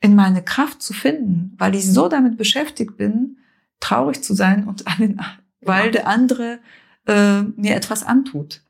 in 0.00 0.14
meine 0.14 0.42
Kraft 0.42 0.82
zu 0.82 0.92
finden, 0.92 1.54
weil 1.58 1.74
ich 1.74 1.90
so 1.90 2.08
damit 2.08 2.36
beschäftigt 2.36 2.96
bin, 2.96 3.38
traurig 3.80 4.22
zu 4.22 4.34
sein 4.34 4.66
und 4.66 4.86
an 4.86 4.98
den, 4.98 5.20
weil 5.60 5.90
der 5.90 6.06
andere 6.06 6.58
äh, 7.06 7.42
mir 7.42 7.74
etwas 7.74 8.02
antut. 8.02 8.62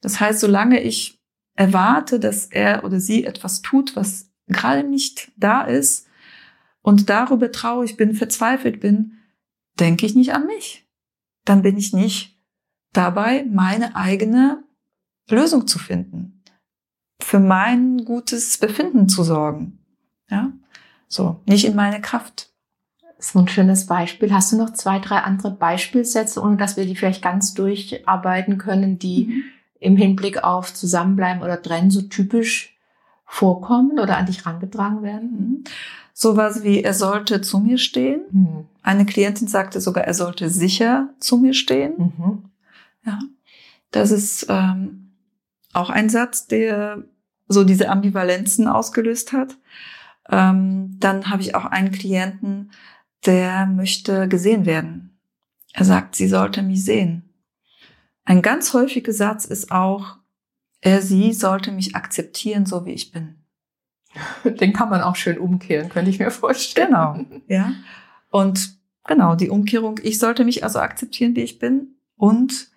Das 0.00 0.20
heißt, 0.20 0.40
solange 0.40 0.80
ich 0.80 1.18
erwarte, 1.54 2.18
dass 2.20 2.46
er 2.46 2.84
oder 2.84 3.00
sie 3.00 3.24
etwas 3.24 3.62
tut, 3.62 3.96
was 3.96 4.30
gerade 4.48 4.82
nicht 4.82 5.30
da 5.36 5.62
ist 5.62 6.06
und 6.82 7.10
darüber 7.10 7.52
traurig 7.52 7.96
bin, 7.96 8.14
verzweifelt 8.14 8.80
bin, 8.80 9.18
denke 9.78 10.06
ich 10.06 10.14
nicht 10.14 10.32
an 10.32 10.46
mich. 10.46 10.86
Dann 11.44 11.62
bin 11.62 11.76
ich 11.76 11.92
nicht 11.92 12.39
dabei, 12.92 13.44
meine 13.50 13.96
eigene 13.96 14.62
Lösung 15.28 15.66
zu 15.66 15.78
finden, 15.78 16.42
für 17.22 17.40
mein 17.40 18.04
gutes 18.04 18.58
Befinden 18.58 19.08
zu 19.08 19.22
sorgen. 19.22 19.78
Ja, 20.28 20.52
so 21.08 21.40
nicht 21.46 21.64
in 21.64 21.76
meine 21.76 22.00
Kraft. 22.00 22.50
Das 23.16 23.26
ist 23.26 23.36
ein 23.36 23.48
schönes 23.48 23.86
Beispiel. 23.86 24.32
Hast 24.32 24.52
du 24.52 24.56
noch 24.56 24.72
zwei, 24.72 24.98
drei 24.98 25.18
andere 25.18 25.50
Beispielsätze, 25.50 26.40
ohne 26.40 26.56
dass 26.56 26.76
wir 26.76 26.86
die 26.86 26.96
vielleicht 26.96 27.22
ganz 27.22 27.52
durcharbeiten 27.54 28.56
können, 28.56 28.98
die 28.98 29.26
mhm 29.26 29.42
im 29.80 29.96
Hinblick 29.96 30.44
auf 30.44 30.72
Zusammenbleiben 30.72 31.42
oder 31.42 31.60
Trennen 31.60 31.90
so 31.90 32.02
typisch 32.02 32.76
vorkommen 33.24 33.98
oder 33.98 34.16
an 34.18 34.26
dich 34.26 34.46
rangetragen 34.46 35.02
werden? 35.02 35.30
Mhm. 35.30 35.64
Sowas 36.12 36.62
wie, 36.62 36.82
er 36.82 36.92
sollte 36.92 37.40
zu 37.40 37.58
mir 37.58 37.78
stehen. 37.78 38.20
Mhm. 38.30 38.66
Eine 38.82 39.06
Klientin 39.06 39.48
sagte 39.48 39.80
sogar, 39.80 40.04
er 40.04 40.14
sollte 40.14 40.50
sicher 40.50 41.08
zu 41.18 41.38
mir 41.38 41.54
stehen. 41.54 42.52
Ja, 43.04 43.18
das 43.90 44.10
ist 44.10 44.46
ähm, 44.48 45.12
auch 45.72 45.90
ein 45.90 46.08
Satz, 46.08 46.46
der 46.46 47.04
so 47.48 47.64
diese 47.64 47.88
Ambivalenzen 47.88 48.68
ausgelöst 48.68 49.32
hat. 49.32 49.56
Ähm, 50.28 50.96
dann 51.00 51.30
habe 51.30 51.42
ich 51.42 51.54
auch 51.54 51.64
einen 51.64 51.90
Klienten, 51.90 52.72
der 53.26 53.66
möchte 53.66 54.28
gesehen 54.28 54.66
werden. 54.66 55.18
Er 55.72 55.84
sagt, 55.84 56.16
sie 56.16 56.28
sollte 56.28 56.62
mich 56.62 56.84
sehen. 56.84 57.34
Ein 58.24 58.42
ganz 58.42 58.72
häufiger 58.72 59.12
Satz 59.12 59.44
ist 59.44 59.72
auch, 59.72 60.18
er, 60.80 61.02
sie 61.02 61.32
sollte 61.32 61.72
mich 61.72 61.94
akzeptieren, 61.94 62.66
so 62.66 62.86
wie 62.86 62.92
ich 62.92 63.12
bin. 63.12 63.36
Den 64.44 64.72
kann 64.72 64.88
man 64.88 65.02
auch 65.02 65.16
schön 65.16 65.38
umkehren, 65.38 65.88
könnte 65.88 66.10
ich 66.10 66.18
mir 66.18 66.30
vorstellen. 66.30 66.88
Genau, 66.88 67.24
ja. 67.48 67.72
Und 68.30 68.78
genau, 69.04 69.34
die 69.34 69.50
Umkehrung, 69.50 69.98
ich 70.02 70.18
sollte 70.18 70.44
mich 70.44 70.64
also 70.64 70.78
akzeptieren, 70.78 71.34
wie 71.36 71.42
ich 71.42 71.58
bin 71.58 71.96
und 72.16 72.69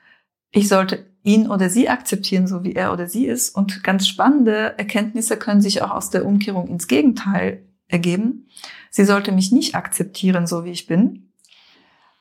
ich 0.53 0.69
sollte 0.69 1.05
ihn 1.23 1.49
oder 1.49 1.69
sie 1.69 1.89
akzeptieren, 1.89 2.47
so 2.47 2.63
wie 2.63 2.73
er 2.73 2.93
oder 2.93 3.07
sie 3.07 3.25
ist. 3.25 3.55
Und 3.55 3.83
ganz 3.83 4.07
spannende 4.07 4.77
Erkenntnisse 4.77 5.35
können 5.35 5.61
sich 5.61 5.81
auch 5.81 5.91
aus 5.91 6.09
der 6.09 6.25
Umkehrung 6.25 6.67
ins 6.67 6.87
Gegenteil 6.87 7.63
ergeben. 7.87 8.47
Sie 8.91 9.03
sollte 9.03 9.31
mich 9.31 9.51
nicht 9.51 9.75
akzeptieren, 9.75 10.47
so 10.47 10.63
wie 10.63 10.71
ich 10.71 10.87
bin. 10.87 11.31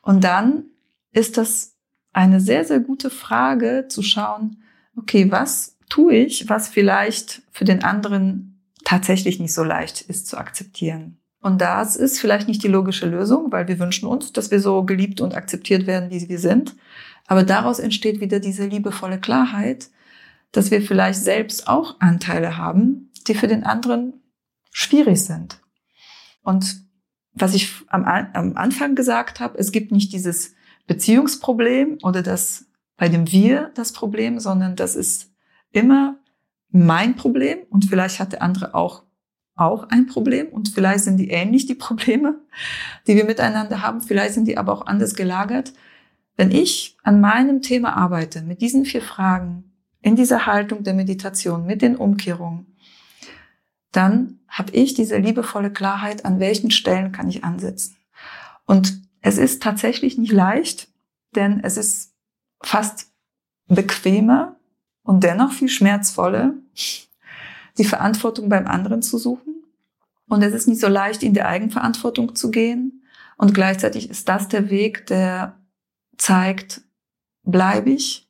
Und 0.01 0.25
dann 0.25 0.65
ist 1.13 1.37
das 1.37 1.77
eine 2.13 2.41
sehr, 2.41 2.65
sehr 2.65 2.81
gute 2.81 3.11
Frage 3.11 3.87
zu 3.89 4.03
schauen, 4.03 4.63
okay, 4.97 5.31
was 5.31 5.77
tue 5.89 6.15
ich, 6.15 6.49
was 6.49 6.69
vielleicht 6.69 7.43
für 7.51 7.65
den 7.65 7.85
anderen 7.85 8.61
tatsächlich 8.85 9.41
nicht 9.41 9.53
so 9.53 9.63
leicht 9.63 10.01
ist 10.03 10.27
zu 10.27 10.39
akzeptieren. 10.39 11.19
Und 11.41 11.61
das 11.61 11.97
ist 11.97 12.21
vielleicht 12.21 12.49
nicht 12.49 12.63
die 12.63 12.69
logische 12.69 13.07
Lösung, 13.07 13.51
weil 13.51 13.69
wir 13.69 13.79
wünschen 13.79 14.07
uns, 14.07 14.33
dass 14.33 14.51
wir 14.51 14.61
so 14.61 14.85
geliebt 14.85 15.21
und 15.21 15.35
akzeptiert 15.35 15.87
werden, 15.87 16.11
wie 16.11 16.29
wir 16.29 16.39
sind. 16.39 16.77
Aber 17.27 17.45
daraus 17.45 17.79
entsteht 17.79 18.21
wieder 18.21 18.41
diese 18.41 18.67
liebevolle 18.67 19.21
Klarheit, 19.21 19.91
dass 20.51 20.71
wir 20.71 20.83
vielleicht 20.83 21.21
selbst 21.21 21.69
auch 21.69 22.01
Anteile 22.01 22.57
haben, 22.57 23.11
die 23.27 23.35
für 23.35 23.49
den 23.49 23.65
anderen 23.65 24.15
schwierig 24.71 25.25
sind. 25.25 25.61
Und 26.43 26.83
was 27.33 27.55
ich 27.55 27.73
am, 27.89 28.05
am 28.05 28.57
Anfang 28.57 28.95
gesagt 28.95 29.41
habe, 29.41 29.59
es 29.59 29.73
gibt 29.73 29.93
nicht 29.93 30.13
dieses 30.13 30.55
Beziehungsproblem 30.87 31.99
oder 32.03 32.23
das 32.23 32.67
bei 32.97 33.09
dem 33.09 33.31
Wir 33.33 33.71
das 33.75 33.93
Problem, 33.93 34.39
sondern 34.39 34.77
das 34.77 34.95
ist 34.95 35.31
immer 35.71 36.17
mein 36.71 37.17
Problem 37.17 37.59
und 37.71 37.87
vielleicht 37.87 38.21
hat 38.21 38.33
der 38.33 38.43
andere 38.43 38.75
auch 38.75 39.05
auch 39.55 39.89
ein 39.91 40.07
Problem 40.07 40.49
und 40.49 40.71
vielleicht 40.71 41.05
sind 41.05 41.19
die 41.19 41.31
ähnlich, 41.31 41.67
die 41.67 41.75
Probleme, 41.75 42.41
die 43.07 43.17
wir 43.17 43.25
miteinander 43.25 43.83
haben. 43.83 44.01
Vielleicht 44.01 44.35
sind 44.35 44.49
die 44.49 44.57
aber 44.57 44.73
auch 44.73 44.87
anders 44.87 45.15
gelagert. 45.15 45.73
Wenn 46.37 46.51
ich 46.51 46.97
an 47.03 47.21
meinem 47.21 47.63
Thema 47.63 47.97
arbeite, 47.97 48.43
mit 48.43 48.61
diesen 48.61 48.85
vier 48.85 49.03
Fragen, 49.03 49.73
in 50.01 50.17
dieser 50.17 50.47
Haltung 50.47 50.83
der 50.83 50.95
Meditation, 50.95 51.67
mit 51.67 51.83
den 51.83 51.97
Umkehrungen, 51.97 52.67
dann 53.93 54.41
habe 54.49 54.73
ich 54.73 54.95
diese 54.95 55.19
liebevolle 55.19 55.73
Klarheit, 55.73 56.25
an 56.25 56.41
welchen 56.41 56.71
Stellen 56.71 57.13
kann 57.13 57.29
ich 57.29 57.45
ansetzen. 57.45 57.97
Und 58.67 59.01
es 59.21 59.39
ist 59.39 59.63
tatsächlich 59.63 60.19
nicht 60.19 60.33
leicht, 60.33 60.89
denn 61.37 61.61
es 61.63 61.77
ist 61.77 62.15
fast 62.63 63.13
bequemer 63.69 64.57
und 65.03 65.25
dennoch 65.25 65.53
viel 65.53 65.69
schmerzvoller, 65.69 66.55
die 67.79 67.85
Verantwortung 67.85 68.49
beim 68.49 68.67
anderen 68.67 69.03
zu 69.03 69.19
suchen. 69.19 69.63
Und 70.29 70.43
es 70.43 70.55
ist 70.55 70.69
nicht 70.69 70.81
so 70.81 70.89
leicht, 70.89 71.23
in 71.23 71.35
die 71.35 71.43
Eigenverantwortung 71.43 72.35
zu 72.35 72.51
gehen. 72.51 73.05
Und 73.37 73.55
gleichzeitig 73.55 74.11
ist 74.11 74.29
das 74.29 74.49
der 74.49 74.71
Weg, 74.71 75.07
der 75.07 75.59
zeigt, 76.23 76.83
bleibe 77.43 77.91
ich 77.91 78.29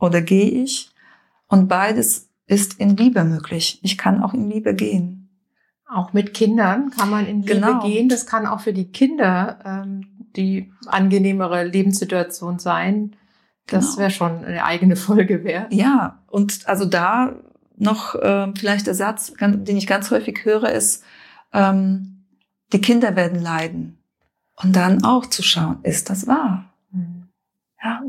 oder 0.00 0.20
gehe 0.20 0.50
ich. 0.50 0.90
Und 1.46 1.68
beides 1.68 2.30
ist 2.46 2.80
in 2.80 2.96
Liebe 2.96 3.22
möglich. 3.24 3.78
Ich 3.82 3.96
kann 3.96 4.22
auch 4.22 4.34
in 4.34 4.50
Liebe 4.50 4.74
gehen. 4.74 5.30
Auch 5.86 6.12
mit 6.12 6.34
Kindern 6.34 6.90
kann 6.90 7.10
man 7.10 7.26
in 7.26 7.42
Liebe 7.42 7.54
genau. 7.54 7.80
gehen. 7.80 8.08
Das 8.08 8.26
kann 8.26 8.46
auch 8.46 8.60
für 8.60 8.72
die 8.72 8.90
Kinder 8.90 9.58
ähm, 9.64 10.26
die 10.36 10.72
angenehmere 10.86 11.64
Lebenssituation 11.64 12.58
sein. 12.58 13.16
Das 13.66 13.84
genau. 13.84 13.98
wäre 13.98 14.10
schon 14.10 14.44
eine 14.44 14.64
eigene 14.64 14.96
Folge 14.96 15.44
wert. 15.44 15.72
Ja, 15.72 16.22
und 16.26 16.68
also 16.68 16.84
da 16.84 17.36
noch 17.76 18.16
äh, 18.16 18.52
vielleicht 18.58 18.88
der 18.88 18.94
Satz, 18.94 19.32
den 19.40 19.76
ich 19.76 19.86
ganz 19.86 20.10
häufig 20.10 20.44
höre, 20.44 20.70
ist, 20.70 21.04
ähm, 21.52 22.24
die 22.72 22.80
Kinder 22.80 23.14
werden 23.14 23.40
leiden. 23.40 23.98
Und 24.56 24.74
dann 24.74 25.04
auch 25.04 25.26
zu 25.26 25.44
schauen, 25.44 25.78
ist 25.84 26.10
das 26.10 26.26
wahr? 26.26 26.67
Ja, 27.82 28.02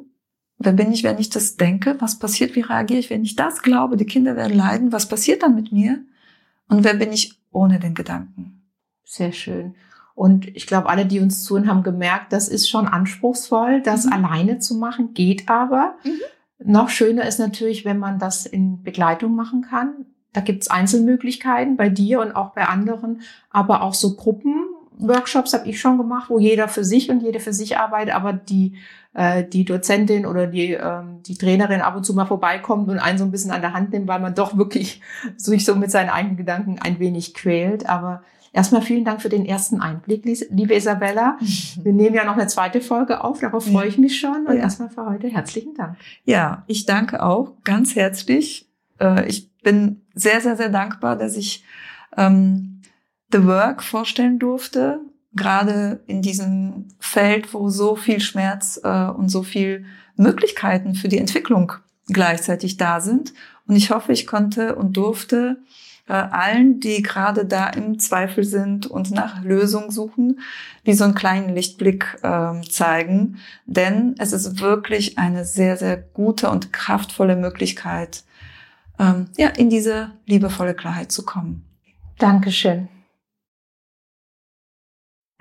wer 0.57 0.73
bin 0.73 0.91
ich, 0.91 1.03
wenn 1.03 1.17
ich 1.17 1.29
das 1.29 1.57
denke? 1.57 1.95
Was 1.99 2.19
passiert? 2.19 2.55
Wie 2.55 2.61
reagiere 2.61 2.99
ich, 2.99 3.09
wenn 3.09 3.23
ich 3.23 3.35
das 3.35 3.61
glaube? 3.61 3.97
Die 3.97 4.05
Kinder 4.05 4.35
werden 4.35 4.55
leiden. 4.55 4.91
Was 4.91 5.07
passiert 5.07 5.43
dann 5.43 5.55
mit 5.55 5.71
mir? 5.71 6.03
Und 6.67 6.83
wer 6.83 6.93
bin 6.93 7.11
ich 7.11 7.39
ohne 7.51 7.79
den 7.79 7.95
Gedanken? 7.95 8.61
Sehr 9.03 9.31
schön. 9.31 9.75
Und 10.15 10.47
ich 10.55 10.67
glaube, 10.67 10.89
alle, 10.89 11.05
die 11.05 11.21
uns 11.21 11.43
zuhören, 11.43 11.69
haben 11.69 11.81
gemerkt, 11.81 12.33
das 12.33 12.49
ist 12.49 12.69
schon 12.69 12.87
anspruchsvoll, 12.87 13.81
das 13.81 14.05
mhm. 14.05 14.13
alleine 14.13 14.59
zu 14.59 14.75
machen, 14.75 15.13
geht 15.13 15.49
aber. 15.49 15.95
Mhm. 16.03 16.19
Noch 16.71 16.89
schöner 16.89 17.25
ist 17.25 17.39
natürlich, 17.39 17.85
wenn 17.85 17.99
man 17.99 18.19
das 18.19 18.45
in 18.45 18.83
Begleitung 18.83 19.33
machen 19.33 19.61
kann. 19.61 20.05
Da 20.33 20.41
gibt's 20.41 20.69
Einzelmöglichkeiten 20.69 21.77
bei 21.77 21.89
dir 21.89 22.19
und 22.19 22.35
auch 22.35 22.53
bei 22.53 22.65
anderen, 22.65 23.21
aber 23.49 23.81
auch 23.81 23.93
so 23.93 24.15
Gruppenworkshops 24.99 25.53
habe 25.53 25.67
ich 25.67 25.79
schon 25.79 25.97
gemacht, 25.97 26.29
wo 26.29 26.39
jeder 26.39 26.67
für 26.67 26.83
sich 26.83 27.09
und 27.09 27.21
jede 27.21 27.39
für 27.39 27.53
sich 27.53 27.77
arbeitet, 27.77 28.13
aber 28.13 28.33
die 28.33 28.73
äh, 29.13 29.43
die 29.43 29.65
Dozentin 29.65 30.25
oder 30.25 30.45
die 30.47 30.73
ähm, 30.73 31.23
die 31.23 31.35
Trainerin 31.35 31.81
ab 31.81 31.95
und 31.95 32.05
zu 32.05 32.13
mal 32.13 32.25
vorbeikommt 32.25 32.89
und 32.89 32.99
einen 32.99 33.17
so 33.17 33.23
ein 33.23 33.31
bisschen 33.31 33.51
an 33.51 33.61
der 33.61 33.73
Hand 33.73 33.91
nimmt, 33.91 34.07
weil 34.07 34.19
man 34.19 34.35
doch 34.35 34.57
wirklich 34.57 35.01
sich 35.37 35.65
so 35.65 35.75
mit 35.75 35.91
seinen 35.91 36.09
eigenen 36.09 36.37
Gedanken 36.37 36.79
ein 36.79 36.99
wenig 36.99 37.33
quält. 37.33 37.89
Aber 37.89 38.21
Erstmal 38.51 38.81
vielen 38.81 39.05
Dank 39.05 39.21
für 39.21 39.29
den 39.29 39.45
ersten 39.45 39.79
Einblick, 39.79 40.25
liebe 40.25 40.73
Isabella. 40.73 41.37
Wir 41.83 41.93
nehmen 41.93 42.15
ja 42.15 42.25
noch 42.25 42.33
eine 42.33 42.47
zweite 42.47 42.81
Folge 42.81 43.23
auf, 43.23 43.39
darauf 43.41 43.67
freue 43.67 43.87
ich 43.87 43.99
mich 43.99 44.19
schon. 44.19 44.47
Und 44.47 44.57
erstmal 44.57 44.89
für 44.89 45.05
heute 45.05 45.27
herzlichen 45.27 45.75
Dank. 45.75 45.97
Ja, 46.25 46.63
ich 46.65 46.87
danke 46.87 47.21
auch 47.21 47.53
ganz 47.63 47.95
herzlich. 47.95 48.67
Äh, 48.99 49.27
ich 49.27 49.51
bin 49.61 50.01
sehr, 50.15 50.41
sehr, 50.41 50.57
sehr 50.57 50.69
dankbar, 50.69 51.15
dass 51.15 51.37
ich 51.37 51.63
ähm, 52.17 52.68
The 53.31 53.45
Work 53.45 53.83
vorstellen 53.83 54.39
durfte, 54.39 55.01
gerade 55.33 56.01
in 56.07 56.21
diesem 56.21 56.87
Feld, 56.99 57.53
wo 57.53 57.69
so 57.69 57.95
viel 57.95 58.19
Schmerz 58.19 58.79
äh, 58.83 59.07
und 59.07 59.29
so 59.29 59.43
viel 59.43 59.85
Möglichkeiten 60.15 60.95
für 60.95 61.07
die 61.07 61.19
Entwicklung 61.19 61.73
gleichzeitig 62.07 62.77
da 62.77 62.99
sind. 62.99 63.33
Und 63.67 63.75
ich 63.75 63.91
hoffe, 63.91 64.11
ich 64.11 64.25
konnte 64.25 64.75
und 64.75 64.97
durfte 64.97 65.57
äh, 66.07 66.13
allen, 66.13 66.79
die 66.79 67.03
gerade 67.03 67.45
da 67.45 67.67
im 67.67 67.99
Zweifel 67.99 68.43
sind 68.43 68.87
und 68.87 69.11
nach 69.11 69.43
Lösungen 69.43 69.91
suchen, 69.91 70.39
wie 70.83 70.93
so 70.93 71.03
einen 71.03 71.13
kleinen 71.13 71.53
Lichtblick 71.53 72.17
äh, 72.23 72.61
zeigen. 72.67 73.37
Denn 73.67 74.15
es 74.17 74.33
ist 74.33 74.59
wirklich 74.59 75.19
eine 75.19 75.45
sehr, 75.45 75.77
sehr 75.77 75.97
gute 75.97 76.49
und 76.49 76.73
kraftvolle 76.73 77.35
Möglichkeit, 77.35 78.23
ähm, 78.97 79.27
ja, 79.37 79.49
in 79.49 79.69
diese 79.69 80.11
liebevolle 80.25 80.73
Klarheit 80.73 81.11
zu 81.11 81.23
kommen. 81.23 81.63
Dankeschön. 82.17 82.89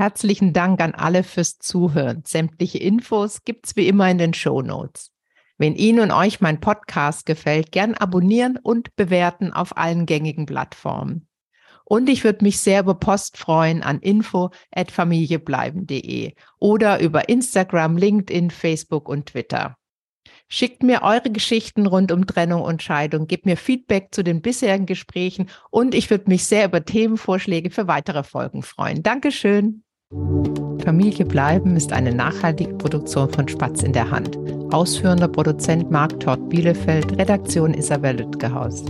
Herzlichen 0.01 0.53
Dank 0.53 0.81
an 0.81 0.95
alle 0.95 1.25
fürs 1.25 1.59
Zuhören. 1.59 2.23
Sämtliche 2.25 2.79
Infos 2.79 3.43
gibt's 3.43 3.75
wie 3.75 3.89
immer 3.89 4.09
in 4.09 4.19
den 4.19 4.33
Show 4.33 4.63
Notes. 4.63 5.11
Wenn 5.57 5.75
Ihnen 5.75 5.99
und 5.99 6.13
euch 6.13 6.41
mein 6.41 6.61
Podcast 6.61 7.27
gefällt, 7.27 7.73
gern 7.73 7.95
abonnieren 7.95 8.61
und 8.63 8.95
bewerten 8.95 9.53
auf 9.53 9.77
allen 9.77 10.07
gängigen 10.07 10.47
Plattformen. 10.47 11.27
Und 11.85 12.09
ich 12.09 12.23
würde 12.23 12.45
mich 12.45 12.61
sehr 12.61 12.83
über 12.83 12.95
Post 12.95 13.39
freuen 13.39 13.83
an 13.83 13.99
info@familiebleiben.de 13.99 16.33
oder 16.61 17.01
über 17.01 17.29
Instagram, 17.29 17.97
LinkedIn, 17.97 18.53
Facebook 18.53 19.09
und 19.09 19.27
Twitter. 19.27 19.77
Schickt 20.47 20.85
mir 20.85 21.03
eure 21.03 21.33
Geschichten 21.33 21.87
rund 21.87 22.13
um 22.13 22.25
Trennung 22.25 22.63
und 22.63 22.85
Scheidung, 22.85 23.27
gebt 23.27 23.47
mir 23.47 23.57
Feedback 23.57 24.11
zu 24.13 24.23
den 24.23 24.43
bisherigen 24.43 24.87
Gesprächen 24.87 25.51
und 25.71 25.97
ich 25.97 26.09
würde 26.09 26.29
mich 26.29 26.45
sehr 26.45 26.67
über 26.67 26.85
Themenvorschläge 26.85 27.71
für 27.71 27.89
weitere 27.89 28.23
Folgen 28.23 28.63
freuen. 28.63 29.03
Dankeschön. 29.03 29.83
Familie 30.89 31.27
bleiben 31.27 31.77
ist 31.77 31.93
eine 31.93 32.15
nachhaltige 32.15 32.73
Produktion 32.73 33.31
von 33.31 33.47
Spatz 33.47 33.83
in 33.83 33.93
der 33.93 34.11
Hand. 34.11 34.39
Ausführender 34.73 35.29
Produzent 35.29 35.91
Marc 35.91 36.19
Todd 36.21 36.49
Bielefeld, 36.49 37.19
Redaktion 37.19 37.75
Isabel 37.75 38.17
Lütgehaus. 38.17 38.85